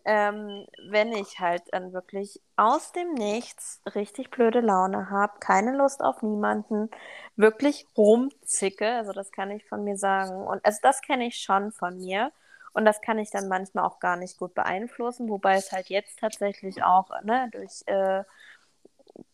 Ähm, 0.05 0.67
wenn 0.89 1.13
ich 1.13 1.39
halt 1.41 1.63
dann 1.73 1.93
wirklich 1.93 2.41
aus 2.57 2.93
dem 2.93 3.13
Nichts 3.15 3.83
richtig 3.95 4.31
blöde 4.31 4.61
Laune 4.61 5.11
habe, 5.11 5.39
keine 5.41 5.77
Lust 5.77 6.03
auf 6.03 6.23
niemanden, 6.23 6.91
wirklich 7.37 7.87
rumzicke, 7.97 8.91
also 8.91 9.13
das 9.13 9.33
kann 9.33 9.51
ich 9.51 9.67
von 9.67 9.85
mir 9.85 9.97
sagen. 9.99 10.47
Und 10.47 10.65
also 10.65 10.79
das 10.83 11.03
kenne 11.03 11.27
ich 11.27 11.37
schon 11.39 11.73
von 11.73 11.99
mir. 11.99 12.33
Und 12.73 12.85
das 12.85 13.01
kann 13.01 13.19
ich 13.19 13.31
dann 13.31 13.49
manchmal 13.49 13.85
auch 13.85 13.99
gar 13.99 14.17
nicht 14.17 14.39
gut 14.39 14.55
beeinflussen, 14.55 15.29
wobei 15.29 15.57
es 15.57 15.73
halt 15.73 15.89
jetzt 15.89 16.19
tatsächlich 16.21 16.83
auch 16.85 17.11
ne, 17.25 17.49
durch 17.53 17.83
äh, 17.87 18.23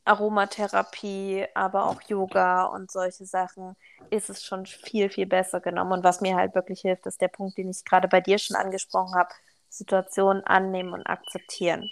Aromatherapie, 0.05 1.47
aber 1.55 1.87
auch 1.87 2.01
Yoga 2.03 2.65
und 2.65 2.91
solche 2.91 3.27
Sachen 3.27 3.77
ist 4.11 4.31
es 4.31 4.45
schon 4.45 4.67
viel, 4.67 5.09
viel 5.11 5.27
besser 5.27 5.61
genommen. 5.61 5.93
Und 5.93 6.05
was 6.05 6.21
mir 6.21 6.37
halt 6.37 6.55
wirklich 6.55 6.81
hilft, 6.83 7.07
ist 7.07 7.21
der 7.21 7.29
Punkt, 7.29 7.57
den 7.59 7.71
ich 7.71 7.85
gerade 7.85 8.09
bei 8.09 8.21
dir 8.21 8.39
schon 8.39 8.57
angesprochen 8.57 9.15
habe, 9.15 9.31
Situationen 9.69 10.45
annehmen 10.45 10.93
und 10.93 11.07
akzeptieren. 11.07 11.91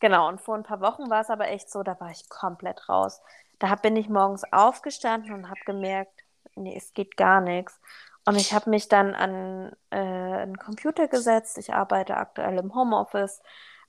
Genau, 0.00 0.28
und 0.28 0.40
vor 0.40 0.56
ein 0.56 0.64
paar 0.64 0.80
Wochen 0.80 1.08
war 1.10 1.20
es 1.22 1.30
aber 1.30 1.48
echt 1.48 1.70
so, 1.70 1.82
da 1.82 1.98
war 2.00 2.10
ich 2.10 2.28
komplett 2.28 2.88
raus. 2.88 3.20
Da 3.58 3.74
bin 3.76 3.96
ich 3.96 4.08
morgens 4.08 4.44
aufgestanden 4.52 5.32
und 5.32 5.48
habe 5.48 5.60
gemerkt, 5.64 6.24
nee, 6.56 6.76
es 6.76 6.92
geht 6.94 7.16
gar 7.16 7.40
nichts. 7.40 7.78
Und 8.24 8.36
ich 8.36 8.52
habe 8.52 8.70
mich 8.70 8.88
dann 8.88 9.14
an 9.14 9.72
äh, 9.90 9.96
einen 9.96 10.56
Computer 10.56 11.08
gesetzt. 11.08 11.58
Ich 11.58 11.72
arbeite 11.72 12.16
aktuell 12.16 12.58
im 12.58 12.74
Homeoffice. 12.74 13.42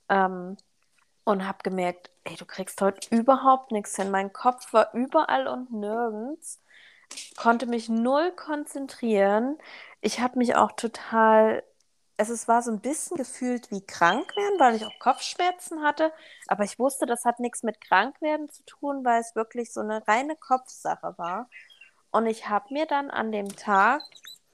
Ähm, 0.08 0.56
und 1.24 1.46
habe 1.46 1.58
gemerkt, 1.62 2.10
ey, 2.24 2.36
du 2.36 2.44
kriegst 2.46 2.80
heute 2.80 3.14
überhaupt 3.14 3.72
nichts 3.72 3.96
hin. 3.96 4.10
Mein 4.10 4.32
Kopf 4.32 4.72
war 4.72 4.92
überall 4.94 5.48
und 5.48 5.72
nirgends, 5.72 6.62
konnte 7.36 7.66
mich 7.66 7.88
null 7.88 8.32
konzentrieren. 8.32 9.58
Ich 10.00 10.20
habe 10.20 10.38
mich 10.38 10.56
auch 10.56 10.72
total, 10.72 11.62
also 12.18 12.32
es 12.32 12.48
war 12.48 12.62
so 12.62 12.70
ein 12.70 12.80
bisschen 12.80 13.16
gefühlt 13.16 13.70
wie 13.70 13.84
krank 13.84 14.36
werden, 14.36 14.60
weil 14.60 14.74
ich 14.76 14.84
auch 14.86 14.98
Kopfschmerzen 15.00 15.82
hatte. 15.82 16.12
Aber 16.46 16.64
ich 16.64 16.78
wusste, 16.78 17.06
das 17.06 17.24
hat 17.24 17.40
nichts 17.40 17.62
mit 17.62 17.80
Krankwerden 17.80 18.48
zu 18.50 18.64
tun, 18.64 19.04
weil 19.04 19.20
es 19.20 19.34
wirklich 19.34 19.72
so 19.72 19.80
eine 19.80 20.06
reine 20.06 20.36
Kopfsache 20.36 21.14
war. 21.18 21.48
Und 22.10 22.26
ich 22.26 22.48
habe 22.48 22.72
mir 22.72 22.86
dann 22.86 23.10
an 23.10 23.32
dem 23.32 23.48
Tag 23.56 24.02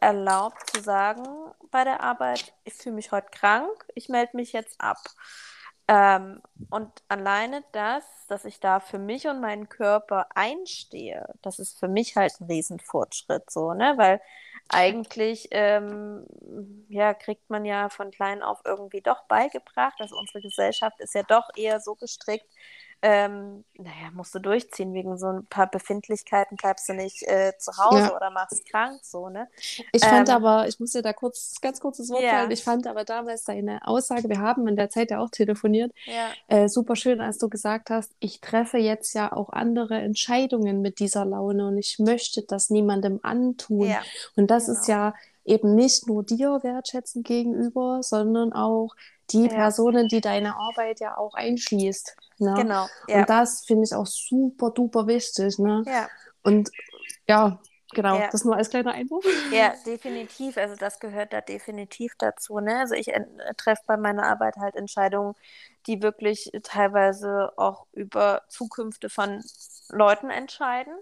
erlaubt 0.00 0.71
zu 0.71 0.83
sagen 0.83 1.25
bei 1.71 1.85
der 1.85 2.00
Arbeit, 2.00 2.55
ich 2.65 2.75
fühle 2.75 2.95
mich 2.97 3.12
heute 3.12 3.29
krank, 3.31 3.87
ich 3.95 4.09
melde 4.09 4.37
mich 4.37 4.53
jetzt 4.53 4.81
ab. 4.81 4.99
Ähm, 5.90 6.40
und 6.70 6.88
alleine 7.09 7.64
das, 7.73 8.04
dass 8.28 8.44
ich 8.44 8.61
da 8.61 8.78
für 8.80 8.99
mich 9.00 9.26
und 9.26 9.40
meinen 9.40 9.68
Körper 9.68 10.28
einstehe, 10.37 11.26
das 11.42 11.59
ist 11.59 11.80
für 11.80 11.88
mich 11.88 12.14
halt 12.16 12.40
ein 12.40 12.47
Riesenfortschritt, 12.47 13.50
so, 13.50 13.75
ne? 13.75 13.94
Weil 13.97 14.20
eigentlich, 14.68 15.49
ähm, 15.50 16.26
ja, 16.88 17.12
kriegt 17.14 17.50
man 17.50 17.64
ja 17.64 17.88
von 17.88 18.12
klein 18.12 18.40
auf 18.42 18.61
irgendwie 18.64 19.00
doch 19.02 19.25
beigebracht, 19.25 19.97
also 20.00 20.16
unsere 20.16 20.40
Gesellschaft 20.42 21.00
ist 21.00 21.14
ja 21.14 21.25
doch 21.25 21.49
eher 21.56 21.80
so 21.80 21.97
gestrickt, 21.97 22.47
ähm, 23.02 23.64
naja, 23.78 24.11
musst 24.12 24.35
du 24.35 24.38
durchziehen, 24.38 24.92
wegen 24.92 25.16
so 25.16 25.28
ein 25.28 25.47
paar 25.47 25.71
Befindlichkeiten 25.71 26.57
bleibst 26.57 26.88
du 26.88 26.92
nicht 26.92 27.23
äh, 27.23 27.52
zu 27.59 27.73
Hause 27.78 27.99
ja. 27.99 28.16
oder 28.16 28.30
machst 28.30 28.66
krank, 28.66 29.00
so, 29.02 29.30
ne? 29.30 29.49
Ich 29.92 30.04
fand 30.04 30.28
ähm, 30.28 30.35
aber, 30.35 30.69
ich 30.69 30.78
muss 30.80 30.92
dir 30.92 31.02
da 31.02 31.12
kurz, 31.12 31.61
ganz 31.62 31.80
kurzes 31.80 32.11
Wort 32.11 32.23
ja. 32.23 32.49
ich 32.50 32.62
fand 32.62 32.87
aber 32.87 33.04
damals 33.04 33.45
deine 33.45 33.87
Aussage, 33.87 34.28
wir 34.28 34.40
haben 34.40 34.69
in 34.69 34.76
der 34.76 34.90
Zeit 34.90 35.11
ja 35.11 35.21
auch 35.21 35.30
telefoniert, 35.30 35.92
ja. 36.04 36.30
äh, 36.49 36.69
super 36.69 36.95
schön, 36.95 37.21
als 37.21 37.38
du 37.38 37.49
gesagt 37.49 37.88
hast, 37.88 38.12
ich 38.19 38.40
treffe 38.40 38.78
jetzt 38.78 39.14
ja 39.14 39.33
auch 39.33 39.49
andere 39.50 39.95
Entscheidungen 39.95 40.83
mit 40.83 40.99
dieser 40.99 41.25
Laune 41.25 41.69
und 41.69 41.78
ich 41.78 41.99
möchte 41.99 42.42
das 42.42 42.69
niemandem 42.69 43.21
antun. 43.23 43.88
Ja. 43.88 44.02
Und 44.37 44.50
das 44.50 44.66
genau. 44.66 44.78
ist 44.78 44.88
ja 44.88 45.14
eben 45.50 45.75
nicht 45.75 46.07
nur 46.07 46.23
dir 46.25 46.61
wertschätzend 46.62 47.26
gegenüber, 47.26 48.02
sondern 48.02 48.52
auch 48.52 48.95
die 49.30 49.49
Personen, 49.49 50.09
die 50.09 50.21
deine 50.21 50.57
Arbeit 50.57 51.00
ja 51.00 51.16
auch 51.16 51.35
einschließt. 51.35 52.16
Ne? 52.38 52.54
Genau. 52.57 52.87
Ja. 53.09 53.21
Und 53.21 53.30
das 53.30 53.64
finde 53.64 53.85
ich 53.85 53.95
auch 53.95 54.07
super 54.07 54.71
duper 54.71 55.07
wichtig. 55.07 55.59
Ne? 55.59 55.83
Ja. 55.87 56.09
Und 56.42 56.71
ja, 57.28 57.61
genau, 57.92 58.19
ja. 58.19 58.28
das 58.30 58.45
nur 58.45 58.57
als 58.57 58.71
kleiner 58.71 58.92
Einwurf. 58.92 59.25
Ja, 59.52 59.75
definitiv. 59.87 60.57
Also 60.57 60.76
das 60.76 60.99
gehört 61.00 61.33
da 61.33 61.40
definitiv 61.40 62.14
dazu. 62.19 62.59
Ne? 62.61 62.78
Also 62.78 62.95
ich 62.95 63.11
treffe 63.57 63.83
bei 63.87 63.97
meiner 63.97 64.25
Arbeit 64.25 64.57
halt 64.57 64.76
Entscheidungen, 64.76 65.35
die 65.87 66.02
wirklich 66.02 66.50
teilweise 66.62 67.52
auch 67.57 67.87
über 67.92 68.42
Zukünfte 68.49 69.11
von 69.11 69.42
Leuten 69.90 70.30
entscheiden. 70.30 70.95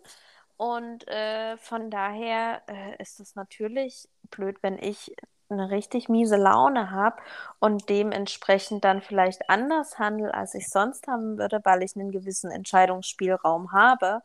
Und 0.59 1.07
äh, 1.07 1.57
von 1.57 1.89
daher 1.89 2.63
äh, 2.67 3.01
ist 3.01 3.21
es 3.21 3.37
natürlich 3.37 4.09
blöd, 4.25 4.57
wenn 4.61 4.77
ich 4.77 5.15
eine 5.49 5.71
richtig 5.71 6.09
miese 6.09 6.37
Laune 6.37 6.91
habe 6.91 7.17
und 7.61 7.89
dementsprechend 7.89 8.85
dann 8.85 9.01
vielleicht 9.01 9.49
anders 9.49 9.99
handle, 10.01 10.35
als 10.35 10.55
ich 10.55 10.69
sonst 10.69 11.07
haben 11.07 11.39
würde, 11.39 11.61
weil 11.65 11.83
ich 11.85 11.95
einen 11.95 12.11
gewissen 12.11 12.51
Entscheidungsspielraum 12.51 13.73
habe, 13.73 14.21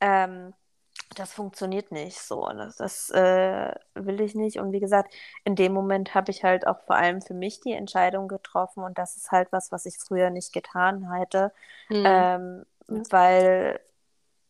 ähm, 0.00 0.52
das 1.14 1.32
funktioniert 1.32 1.92
nicht 1.92 2.20
so. 2.20 2.46
Das, 2.48 2.76
das 2.76 3.10
äh, 3.10 3.72
will 3.94 4.20
ich 4.20 4.34
nicht. 4.34 4.58
Und 4.58 4.72
wie 4.72 4.80
gesagt, 4.80 5.14
in 5.44 5.54
dem 5.54 5.72
Moment 5.72 6.12
habe 6.12 6.32
ich 6.32 6.42
halt 6.42 6.66
auch 6.66 6.80
vor 6.86 6.96
allem 6.96 7.22
für 7.22 7.34
mich 7.34 7.60
die 7.60 7.72
Entscheidung 7.72 8.26
getroffen 8.26 8.82
und 8.82 8.98
das 8.98 9.16
ist 9.16 9.30
halt 9.30 9.52
was, 9.52 9.70
was 9.70 9.86
ich 9.86 9.96
früher 9.96 10.30
nicht 10.30 10.52
getan 10.52 11.12
hätte, 11.14 11.52
mhm. 11.88 12.02
ähm, 12.04 12.66
weil 13.10 13.80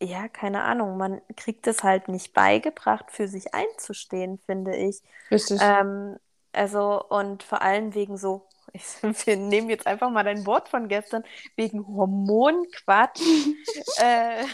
ja, 0.00 0.28
keine 0.28 0.62
Ahnung, 0.62 0.96
man 0.96 1.20
kriegt 1.36 1.66
es 1.66 1.82
halt 1.82 2.08
nicht 2.08 2.32
beigebracht, 2.32 3.10
für 3.10 3.28
sich 3.28 3.54
einzustehen, 3.54 4.38
finde 4.46 4.76
ich. 4.76 5.00
Richtig. 5.30 5.60
Ähm, 5.62 6.16
also, 6.52 7.02
und 7.08 7.42
vor 7.42 7.62
allem 7.62 7.94
wegen 7.94 8.16
so, 8.16 8.46
ich, 8.72 8.84
wir 9.02 9.36
nehmen 9.36 9.70
jetzt 9.70 9.86
einfach 9.86 10.10
mal 10.10 10.24
dein 10.24 10.46
Wort 10.46 10.68
von 10.68 10.88
gestern, 10.88 11.24
wegen 11.56 11.86
Hormonquatsch, 11.86 13.20
äh, 13.98 14.44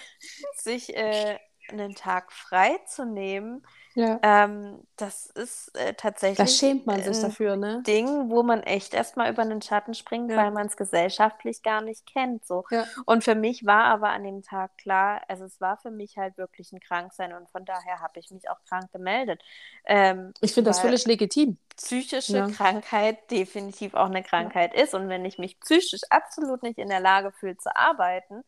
sich 0.57 0.97
äh, 0.97 1.39
einen 1.69 1.95
Tag 1.95 2.33
frei 2.33 2.79
zu 2.87 3.05
nehmen 3.05 3.63
ja. 3.95 4.19
Ähm, 4.23 4.81
das 4.97 5.27
ist 5.27 5.77
äh, 5.79 5.95
tatsächlich. 5.95 6.39
Da 6.39 6.47
schämt 6.49 6.85
man 6.85 7.01
sich 7.03 7.21
dafür, 7.21 7.55
ne? 7.55 7.83
Ding, 7.87 8.29
wo 8.29 8.43
man 8.43 8.63
echt 8.65 8.93
erstmal 8.93 9.31
über 9.31 9.45
den 9.45 9.63
Schatten 9.63 9.95
springt, 9.95 10.31
ja. 10.33 10.37
weil 10.37 10.51
man 10.51 10.67
es 10.67 10.77
gesellschaftlich 10.77 11.63
gar 11.63 11.81
nicht 11.81 12.05
kennt. 12.07 12.45
So. 12.45 12.65
Ja. 12.71 12.87
Und 13.07 13.23
für 13.23 13.37
mich 13.37 13.65
war 13.65 13.85
aber 13.85 14.11
an 14.11 14.25
dem 14.25 14.43
Tag 14.43 14.77
klar, 14.79 15.23
also 15.29 15.45
es 15.45 15.61
war 15.61 15.77
für 15.77 15.93
mich 15.93 16.17
halt 16.17 16.37
wirklich 16.39 16.73
ein 16.73 16.81
Kranksein 16.81 17.33
und 17.33 17.49
von 17.51 17.65
daher 17.65 18.01
habe 18.01 18.19
ich 18.19 18.31
mich 18.33 18.51
auch 18.51 18.59
krank 18.69 18.91
gemeldet. 18.93 19.43
Ähm, 19.85 20.33
ich 20.41 20.55
finde 20.55 20.71
das 20.71 20.81
völlig 20.81 21.07
legitim. 21.07 21.59
Psychische 21.77 22.37
ja. 22.37 22.49
Krankheit 22.49 23.31
definitiv 23.31 23.95
auch 23.95 24.07
eine 24.07 24.25
Krankheit 24.25 24.75
ist. 24.75 24.95
Und 24.95 25.09
wenn 25.09 25.25
ich 25.25 25.39
mich 25.39 25.61
psychisch 25.61 26.03
absolut 26.11 26.65
nicht 26.65 26.79
in 26.79 26.89
der 26.89 27.01
Lage 27.01 27.31
fühle 27.31 27.57
zu 27.57 27.75
arbeiten, 27.75 28.43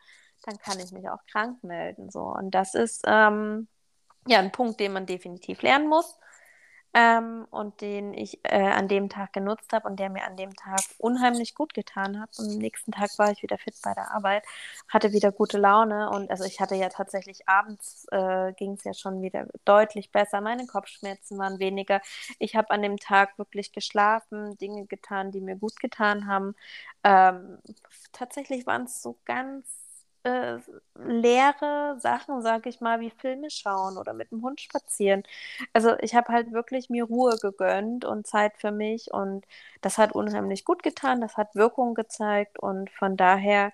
dann 0.45 0.59
kann 0.59 0.81
ich 0.81 0.91
mich 0.91 1.09
auch 1.09 1.25
krank 1.31 1.63
melden. 1.63 2.11
So. 2.11 2.23
Und 2.23 2.51
das 2.51 2.75
ist. 2.75 3.05
Ähm, 3.07 3.69
ja, 4.27 4.39
ein 4.39 4.53
Punkt, 4.53 4.81
den 4.81 4.93
man 4.93 5.07
definitiv 5.07 5.63
lernen 5.63 5.89
muss 5.89 6.19
ähm, 6.97 7.47
und 7.51 7.83
den 7.83 8.15
ich 8.15 8.41
äh, 8.45 8.59
an 8.59 8.89
dem 8.89 9.11
Tag 9.11 9.35
genutzt 9.35 9.73
habe 9.75 9.87
und 9.87 10.01
der 10.01 10.09
mir 10.09 10.25
an 10.25 10.37
dem 10.39 10.55
Tag 10.57 10.81
unheimlich 10.97 11.55
gut 11.55 11.75
getan 11.75 12.19
hat. 12.19 12.31
Und 12.39 12.53
am 12.53 12.59
nächsten 12.59 12.91
Tag 12.91 13.11
war 13.19 13.31
ich 13.31 13.43
wieder 13.43 13.59
fit 13.59 13.75
bei 13.83 13.93
der 13.93 14.13
Arbeit, 14.13 14.45
hatte 14.89 15.13
wieder 15.13 15.31
gute 15.31 15.59
Laune 15.59 16.09
und 16.09 16.31
also 16.31 16.45
ich 16.45 16.59
hatte 16.59 16.75
ja 16.75 16.89
tatsächlich 16.89 17.47
abends 17.49 18.07
äh, 18.13 18.55
ging 18.55 18.73
es 18.73 18.85
ja 18.85 18.95
schon 18.95 19.21
wieder 19.21 19.47
deutlich 19.67 20.11
besser. 20.11 20.41
Meine 20.41 20.67
Kopfschmerzen 20.67 21.37
waren 21.39 21.59
weniger. 21.59 22.01
Ich 22.39 22.57
habe 22.57 22.71
an 22.71 22.81
dem 22.81 22.97
Tag 22.97 23.37
wirklich 23.39 23.73
geschlafen, 23.73 24.57
Dinge 24.57 24.87
getan, 24.87 25.33
die 25.33 25.43
mir 25.43 25.57
gut 25.57 25.79
getan 25.81 26.27
haben. 26.27 26.55
Ähm, 27.05 27.59
tatsächlich 28.13 28.67
waren 28.67 28.85
es 28.85 29.03
so 29.03 29.19
ganz 29.27 29.86
äh, 30.27 30.59
leere 30.95 31.97
Sachen, 32.01 32.43
sage 32.43 32.69
ich 32.69 32.81
mal, 32.81 33.01
wie 33.01 33.11
Filme 33.11 33.49
schauen 33.51 33.97
oder 33.97 34.13
mit 34.13 34.31
dem 34.33 34.43
Hund 34.43 34.61
spazieren. 34.61 35.23
Also 35.73 35.97
ich 36.01 36.15
habe 36.15 36.33
halt 36.33 36.53
wirklich 36.53 36.91
mir 36.91 37.05
Ruhe 37.05 37.37
gegönnt 37.41 38.05
und 38.05 38.27
Zeit 38.27 38.57
für 38.57 38.73
mich 38.73 39.13
und 39.13 39.47
das 39.83 39.99
hat 39.99 40.13
unheimlich 40.13 40.65
gut 40.65 40.83
getan, 40.83 41.21
das 41.21 41.37
hat 41.37 41.55
Wirkung 41.55 41.95
gezeigt 41.95 42.59
und 42.59 42.91
von 42.91 43.17
daher 43.17 43.73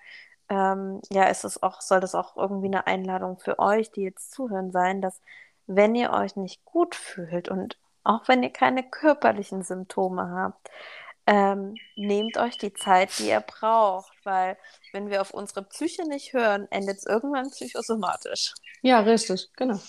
ähm, 0.49 1.01
ja, 1.11 1.25
ist 1.25 1.43
es 1.45 1.63
auch, 1.63 1.81
soll 1.81 1.99
das 1.99 2.15
auch 2.15 2.37
irgendwie 2.37 2.67
eine 2.67 2.87
Einladung 2.87 3.39
für 3.39 3.59
euch, 3.59 3.91
die 3.91 4.01
jetzt 4.03 4.31
zuhören, 4.31 4.71
sein, 4.71 5.01
dass 5.01 5.21
wenn 5.67 5.95
ihr 5.95 6.11
euch 6.13 6.35
nicht 6.35 6.63
gut 6.65 6.95
fühlt 6.95 7.49
und 7.49 7.77
auch 8.03 8.27
wenn 8.27 8.43
ihr 8.43 8.51
keine 8.51 8.83
körperlichen 8.83 9.63
Symptome 9.63 10.29
habt, 10.31 10.69
ähm, 11.25 11.75
nehmt 11.95 12.37
euch 12.37 12.57
die 12.57 12.73
Zeit, 12.73 13.09
die 13.17 13.29
ihr 13.29 13.39
braucht, 13.39 14.13
weil 14.23 14.57
wenn 14.91 15.09
wir 15.09 15.21
auf 15.21 15.33
unsere 15.33 15.63
Psyche 15.63 16.07
nicht 16.07 16.33
hören, 16.33 16.67
endet 16.69 16.97
es 16.97 17.05
irgendwann 17.05 17.49
psychosomatisch. 17.49 18.53
Ja, 18.81 18.99
richtig, 18.99 19.49
genau. 19.55 19.79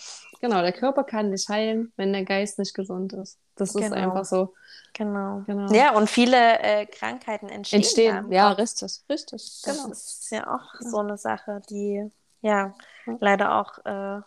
Genau, 0.41 0.61
der 0.61 0.73
Körper 0.73 1.05
kann 1.05 1.31
nicht 1.31 1.49
heilen, 1.49 1.93
wenn 1.97 2.13
der 2.13 2.25
Geist 2.25 2.59
nicht 2.59 2.75
gesund 2.75 3.13
ist. 3.15 3.39
Das 3.57 3.73
genau. 3.73 3.87
ist 3.87 3.93
einfach 3.93 4.25
so. 4.25 4.55
Genau. 4.93 5.43
genau. 5.47 5.73
Ja, 5.73 5.97
und 5.97 6.09
viele 6.09 6.59
äh, 6.61 6.87
Krankheiten 6.87 7.49
entstehen. 7.49 7.81
Entstehen, 7.81 8.31
ja, 8.31 8.53
richtig, 8.53 9.01
richtig. 9.09 9.63
Genau. 9.65 9.89
Das 9.89 10.21
ist 10.21 10.31
ja 10.31 10.47
auch 10.47 10.81
ja. 10.81 10.91
so 10.91 10.99
eine 10.99 11.17
Sache, 11.19 11.63
die 11.69 12.11
ja, 12.43 12.75
ja. 13.07 13.17
leider 13.21 13.59
auch 13.59 13.79
äh, 13.85 14.21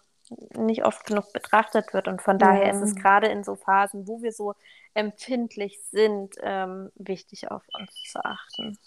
nicht 0.55 0.83
oft 0.83 1.05
genug 1.05 1.31
betrachtet 1.33 1.93
wird. 1.93 2.07
Und 2.07 2.21
von 2.21 2.37
daher 2.37 2.67
ja. 2.67 2.73
ist 2.73 2.81
es 2.81 2.95
gerade 2.95 3.27
in 3.27 3.43
so 3.43 3.55
Phasen, 3.55 4.07
wo 4.07 4.21
wir 4.21 4.31
so 4.31 4.53
empfindlich 4.93 5.79
sind, 5.91 6.35
ähm, 6.41 6.91
wichtig 6.95 7.51
auf 7.51 7.63
uns 7.73 7.91
zu 8.11 8.23
achten. 8.23 8.77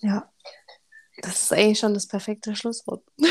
Ja, 0.00 0.30
das 1.20 1.42
ist 1.42 1.52
eigentlich 1.52 1.78
schon 1.78 1.94
das 1.94 2.08
perfekte 2.08 2.56
Schlusswort. 2.56 3.02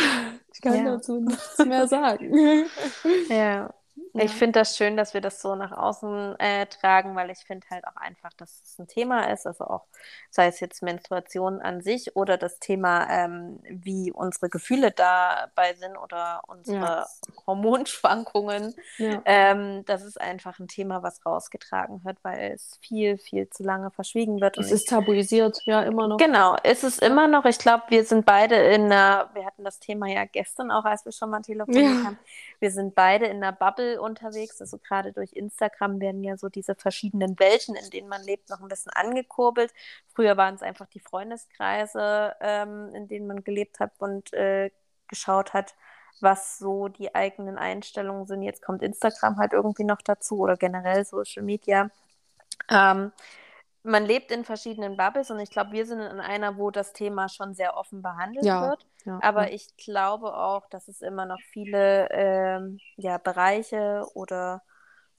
Ich 0.53 0.60
kann 0.60 0.86
ja. 0.86 0.96
dazu 0.96 1.22
nichts 1.22 1.58
mehr 1.60 1.88
sagen. 1.88 2.65
Ja. 3.29 3.74
Ja. 4.13 4.25
Ich 4.25 4.32
finde 4.32 4.60
das 4.60 4.75
schön, 4.75 4.98
dass 4.98 5.13
wir 5.13 5.22
das 5.22 5.41
so 5.41 5.56
nach 5.56 5.72
außen 5.72 6.38
äh, 6.39 6.65
tragen, 6.65 7.15
weil 7.15 7.30
ich 7.30 7.39
finde 7.39 7.65
halt 7.70 7.88
auch 7.88 7.96
einfach, 7.96 8.34
dass 8.34 8.62
es 8.63 8.77
ein 8.77 8.88
Thema 8.88 9.32
ist, 9.32 9.48
also 9.48 9.63
auch 9.63 9.86
sei 10.30 10.48
es 10.48 10.60
jetzt 10.60 10.84
Menstruation 10.84 11.62
an 11.62 11.82
sich 11.82 12.15
oder 12.15 12.38
das 12.38 12.60
Thema, 12.60 13.10
ähm, 13.10 13.60
wie 13.70 14.12
unsere 14.12 14.50
Gefühle 14.50 14.91
dabei 14.91 15.75
sind 15.75 15.96
oder 15.96 16.41
unsere 16.48 16.77
ja. 16.77 17.08
Hormonschwankungen. 17.48 18.75
Ja. 18.98 19.22
Ähm, 19.24 19.86
das 19.86 20.03
ist 20.03 20.20
einfach 20.20 20.60
ein 20.60 20.68
Thema, 20.68 21.03
was 21.03 21.25
rausgetragen 21.25 22.03
wird, 22.03 22.18
weil 22.24 22.51
es 22.51 22.77
viel, 22.82 23.18
viel 23.18 23.50
zu 23.50 23.63
lange 23.63 23.91
verschwiegen 23.91 24.41
wird. 24.41 24.58
es 24.58 24.72
ist 24.72 24.89
tabuisiert, 24.89 25.62
ja, 25.63 25.84
immer 25.84 26.08
noch. 26.10 26.18
Genau, 26.18 26.58
ist 26.63 26.84
es 26.84 27.00
immer 27.00 27.27
noch. 27.27 27.46
Ich 27.46 27.60
glaube, 27.60 27.84
wir 27.88 28.03
sind 28.03 28.25
beide 28.25 28.56
in 28.56 28.86
einer, 28.86 29.30
wir 29.34 29.46
hatten 29.46 29.63
das 29.63 29.80
Thema 29.80 30.08
ja 30.08 30.25
gestern 30.25 30.70
auch, 30.70 30.84
als 30.84 31.06
wir 31.06 31.13
schon 31.13 31.30
mal 31.30 31.41
telefoniert 31.41 32.03
haben, 32.03 32.20
wir 32.60 32.72
sind 32.72 32.94
beide 32.94 33.27
in 33.27 33.38
einer 33.38 33.53
Bubble 33.53 34.00
unterwegs. 34.01 34.60
Also 34.62 34.77
gerade 34.77 35.13
durch 35.13 35.34
Instagram 35.34 36.00
werden 36.00 36.24
ja 36.24 36.38
so 36.38 36.50
diese 36.50 36.75
verschiedenen 36.75 37.39
Welten, 37.39 37.75
in 37.75 37.89
denen 37.89 38.10
man 38.10 38.24
lebt, 38.24 38.50
noch 38.50 38.62
ein 38.62 38.67
bisschen 38.67 38.91
angekurbelt. 38.93 39.74
Früher 40.13 40.38
waren 40.38 40.55
es 40.55 40.62
einfach 40.62 40.88
die 40.88 41.00
Freundeskreise, 41.00 42.36
ähm, 42.41 42.93
in 42.96 43.08
denen 43.08 43.27
man 43.27 43.43
gelebt 43.43 43.79
hat 43.79 43.93
und 44.00 44.34
äh, 44.34 44.72
geschaut 45.08 45.53
hat, 45.53 45.75
was 46.20 46.58
so 46.58 46.88
die 46.88 47.15
eigenen 47.15 47.58
Einstellungen 47.58 48.25
sind. 48.27 48.43
Jetzt 48.43 48.62
kommt 48.62 48.81
Instagram 48.81 49.38
halt 49.38 49.53
irgendwie 49.53 49.84
noch 49.84 50.01
dazu 50.01 50.39
oder 50.39 50.58
generell 50.58 51.05
Social 51.05 51.43
Media. 51.43 51.89
Ähm, 52.70 53.12
man 53.84 54.06
lebt 54.06 54.32
in 54.32 54.46
verschiedenen 54.46 54.96
Bubbles 54.96 55.32
und 55.32 55.40
ich 55.40 55.50
glaube, 55.50 55.72
wir 55.72 55.86
sind 55.86 56.02
in 56.02 56.20
einer, 56.20 56.58
wo 56.58 56.70
das 56.70 56.94
Thema 56.94 57.30
schon 57.30 57.54
sehr 57.56 57.78
offen 57.78 58.02
behandelt 58.02 58.46
ja, 58.46 58.70
wird. 58.70 58.86
Ja, 59.06 59.20
Aber 59.22 59.48
ja. 59.48 59.56
ich 59.56 59.76
glaube 59.78 60.36
auch, 60.36 60.68
dass 60.70 60.88
es 60.88 61.02
immer 61.02 61.26
noch 61.26 61.40
viele 61.52 62.08
ähm, 62.12 62.80
ja, 62.98 63.18
Bereiche 63.18 64.06
oder 64.14 64.62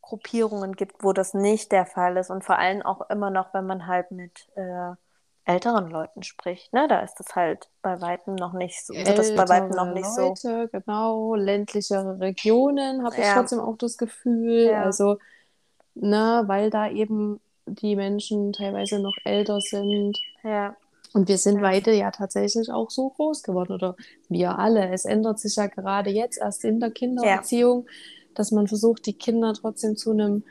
Gruppierungen 0.00 0.75
gibt, 0.75 1.02
wo 1.02 1.12
das 1.12 1.35
nicht 1.35 1.73
der 1.73 1.87
Fall 1.87 2.16
ist. 2.16 2.31
Und 2.31 2.45
vor 2.45 2.59
allem 2.59 2.83
auch 2.83 3.09
immer 3.11 3.31
noch, 3.31 3.52
wenn 3.52 3.66
man 3.66 3.87
halt 3.87 4.11
mit 4.12 4.49
äh, 4.54 4.92
älteren 5.45 5.90
Leuten 5.90 6.23
spricht. 6.23 6.73
Ne? 6.73 6.87
Da 6.88 7.00
ist 7.00 7.16
das 7.16 7.35
halt 7.35 7.69
bei 7.83 8.00
weitem 8.00 8.37
noch 8.37 8.52
nicht 8.52 8.85
so. 8.85 8.95
Wird 8.95 9.19
das 9.19 9.35
bei 9.35 9.49
weitem 9.49 9.71
noch 9.71 9.92
nicht 9.92 10.09
Leute, 10.16 10.69
so. 10.73 10.78
Genau, 10.78 11.35
ländlichere 11.35 12.21
Regionen 12.21 13.04
habe 13.04 13.16
ich 13.16 13.26
trotzdem 13.33 13.59
auch 13.59 13.76
das 13.76 13.99
Gefühl. 13.99 14.73
Also, 14.75 15.19
ne, 15.95 16.45
weil 16.47 16.71
da 16.71 16.88
eben 16.88 17.40
die 17.66 17.97
Menschen 17.97 18.52
teilweise 18.52 18.99
noch 18.99 19.16
älter 19.25 19.61
sind. 19.61 20.19
Ja. 20.42 20.76
Und 21.12 21.28
wir 21.28 21.38
sind 21.38 21.57
ja. 21.57 21.62
beide 21.62 21.92
ja 21.95 22.11
tatsächlich 22.11 22.71
auch 22.71 22.90
so 22.90 23.11
groß 23.11 23.42
geworden 23.42 23.73
oder 23.73 23.97
wir 24.28 24.59
alle. 24.59 24.92
Es 24.92 25.04
ändert 25.04 25.38
sich 25.38 25.57
ja 25.57 25.66
gerade 25.66 26.11
jetzt 26.11 26.38
erst 26.38 26.64
in 26.64 26.81
der 26.81 26.90
Kindererziehung, 26.90 27.85
ja. 27.87 27.92
dass 28.35 28.51
man 28.51 28.68
versucht, 28.68 29.07
die 29.07 29.12
Kinder 29.12 29.53
trotzdem 29.55 29.96
zu 29.96 30.12
einem 30.12 30.42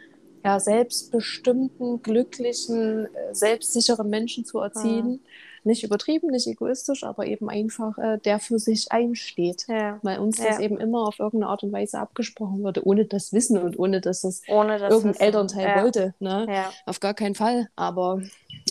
ja, 0.44 0.60
selbstbestimmten, 0.60 2.02
glücklichen, 2.02 3.06
äh, 3.06 3.34
selbstsicheren 3.34 4.10
Menschen 4.10 4.46
zu 4.46 4.60
erziehen. 4.60 5.08
Mhm 5.08 5.20
nicht 5.64 5.84
übertrieben, 5.84 6.28
nicht 6.28 6.48
egoistisch, 6.48 7.04
aber 7.04 7.26
eben 7.26 7.50
einfach, 7.50 7.98
äh, 7.98 8.18
der 8.18 8.40
für 8.40 8.60
sich 8.60 8.92
einsteht. 8.92 9.66
Ja. 9.68 10.00
Weil 10.02 10.20
uns 10.20 10.38
ja. 10.38 10.46
das 10.48 10.60
eben 10.60 10.80
immer 10.80 11.08
auf 11.08 11.20
irgendeine 11.20 11.52
Art 11.52 11.64
und 11.64 11.72
Weise 11.72 12.00
abgesprochen 12.00 12.64
wurde, 12.64 12.86
ohne 12.86 13.06
das 13.06 13.34
Wissen 13.34 13.58
und 13.58 13.78
ohne 13.78 14.02
dass 14.02 14.22
das 14.22 14.42
ohne 14.48 14.80
das 14.80 14.92
irgendein 14.92 15.14
Wissen. 15.14 15.22
Elternteil 15.22 15.68
ja. 15.68 15.84
wollte. 15.84 16.14
Ne? 16.20 16.66
Auf 16.86 17.00
gar 17.00 17.14
keinen 17.14 17.36
Fall. 17.36 17.70
Aber 17.76 18.22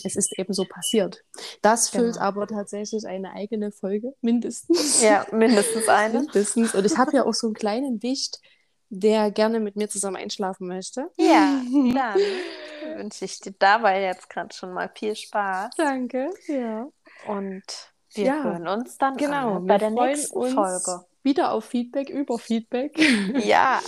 es 0.03 0.15
ist 0.15 0.37
eben 0.37 0.53
so 0.53 0.65
passiert. 0.65 1.23
Das 1.61 1.91
genau. 1.91 2.03
füllt 2.03 2.17
aber 2.17 2.47
tatsächlich 2.47 3.05
eine 3.07 3.31
eigene 3.33 3.71
Folge, 3.71 4.13
mindestens. 4.21 5.01
Ja, 5.01 5.25
mindestens 5.31 5.87
eine. 5.87 6.19
mindestens. 6.21 6.75
Und 6.75 6.85
ich 6.85 6.97
habe 6.97 7.15
ja 7.15 7.25
auch 7.25 7.33
so 7.33 7.47
einen 7.47 7.53
kleinen 7.53 8.03
Wicht, 8.03 8.39
der 8.91 9.31
gerne 9.31 9.59
mit 9.59 9.77
mir 9.77 9.89
zusammen 9.89 10.17
einschlafen 10.17 10.67
möchte. 10.67 11.09
Ja, 11.17 11.61
dann 11.95 12.97
wünsche 12.97 13.25
ich 13.25 13.39
dir 13.39 13.53
dabei 13.57 14.01
jetzt 14.01 14.29
gerade 14.29 14.53
schon 14.53 14.73
mal 14.73 14.91
viel 14.93 15.15
Spaß. 15.15 15.73
Danke, 15.77 16.29
ja. 16.47 16.87
Und 17.25 17.63
wir 18.13 18.25
ja, 18.25 18.43
hören 18.43 18.67
uns 18.67 18.97
dann 18.97 19.15
genau, 19.15 19.59
bei 19.61 19.77
der 19.77 19.91
nächsten 19.91 20.51
Folge. 20.51 21.05
Wieder 21.23 21.51
auf 21.51 21.65
Feedback, 21.65 22.09
über 22.09 22.37
Feedback. 22.39 22.97
Ja. 23.45 23.79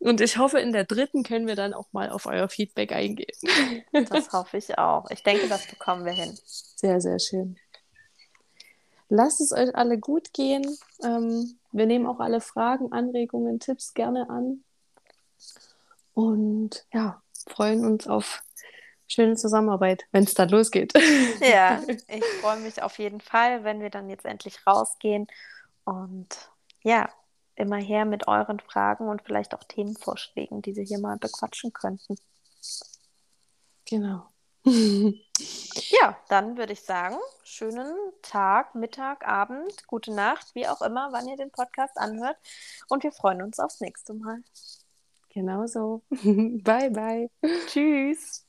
Und 0.00 0.20
ich 0.20 0.38
hoffe, 0.38 0.58
in 0.58 0.72
der 0.72 0.84
dritten 0.84 1.22
können 1.22 1.46
wir 1.46 1.54
dann 1.54 1.72
auch 1.72 1.86
mal 1.92 2.10
auf 2.10 2.26
euer 2.26 2.48
Feedback 2.48 2.92
eingehen. 2.92 3.32
Das 4.10 4.32
hoffe 4.32 4.56
ich 4.56 4.76
auch. 4.76 5.08
Ich 5.10 5.22
denke, 5.22 5.48
das 5.48 5.66
bekommen 5.68 6.04
wir 6.04 6.12
hin. 6.12 6.36
Sehr, 6.44 7.00
sehr 7.00 7.18
schön. 7.20 7.56
Lasst 9.08 9.40
es 9.40 9.52
euch 9.52 9.74
alle 9.74 9.98
gut 9.98 10.32
gehen. 10.32 10.66
Ähm, 11.02 11.58
wir 11.72 11.86
nehmen 11.86 12.06
auch 12.06 12.20
alle 12.20 12.40
Fragen, 12.40 12.92
Anregungen, 12.92 13.60
Tipps 13.60 13.94
gerne 13.94 14.28
an. 14.28 14.64
Und 16.14 16.86
ja, 16.92 17.22
freuen 17.48 17.84
uns 17.84 18.06
auf 18.06 18.42
schöne 19.06 19.36
Zusammenarbeit, 19.36 20.04
wenn 20.12 20.24
es 20.24 20.34
dann 20.34 20.48
losgeht. 20.48 20.92
Ja, 21.40 21.82
ich 22.08 22.24
freue 22.40 22.58
mich 22.58 22.82
auf 22.82 22.98
jeden 22.98 23.20
Fall, 23.20 23.64
wenn 23.64 23.80
wir 23.80 23.90
dann 23.90 24.10
jetzt 24.10 24.24
endlich 24.24 24.66
rausgehen. 24.66 25.26
Und 25.84 26.50
ja, 26.82 27.08
immer 27.54 27.76
her 27.76 28.04
mit 28.04 28.28
euren 28.28 28.60
Fragen 28.60 29.08
und 29.08 29.22
vielleicht 29.22 29.54
auch 29.54 29.64
Themenvorschlägen, 29.64 30.62
die 30.62 30.74
Sie 30.74 30.84
hier 30.84 30.98
mal 30.98 31.16
bequatschen 31.16 31.72
könnten. 31.72 32.16
Genau. 33.86 34.26
ja, 35.90 36.16
dann 36.28 36.56
würde 36.56 36.72
ich 36.72 36.82
sagen, 36.82 37.16
schönen 37.44 37.94
Tag, 38.22 38.74
Mittag, 38.74 39.26
Abend, 39.26 39.86
gute 39.86 40.12
Nacht, 40.12 40.54
wie 40.54 40.68
auch 40.68 40.82
immer, 40.82 41.08
wann 41.12 41.28
ihr 41.28 41.36
den 41.36 41.50
Podcast 41.50 41.96
anhört. 41.96 42.36
Und 42.88 43.02
wir 43.02 43.12
freuen 43.12 43.42
uns 43.42 43.58
aufs 43.58 43.80
nächste 43.80 44.14
Mal. 44.14 44.42
Genau 45.30 45.66
so. 45.66 46.02
bye, 46.10 46.90
bye. 46.90 47.30
Tschüss. 47.66 48.47